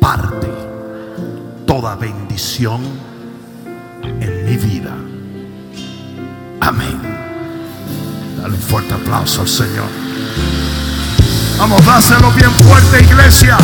[0.00, 0.48] parte
[1.66, 2.82] toda bendición
[4.20, 4.92] en mi vida.
[6.60, 7.00] Amén.
[8.40, 9.88] Dale un fuerte aplauso al Señor.
[11.58, 13.56] Vamos, dáselo bien fuerte, iglesia.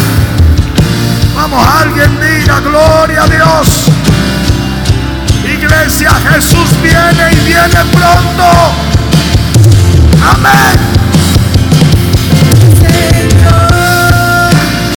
[1.34, 4.09] Vamos, alguien diga gloria a Dios.
[5.60, 8.72] Iglesia, Jesús viene y viene pronto.
[10.32, 11.19] Amén.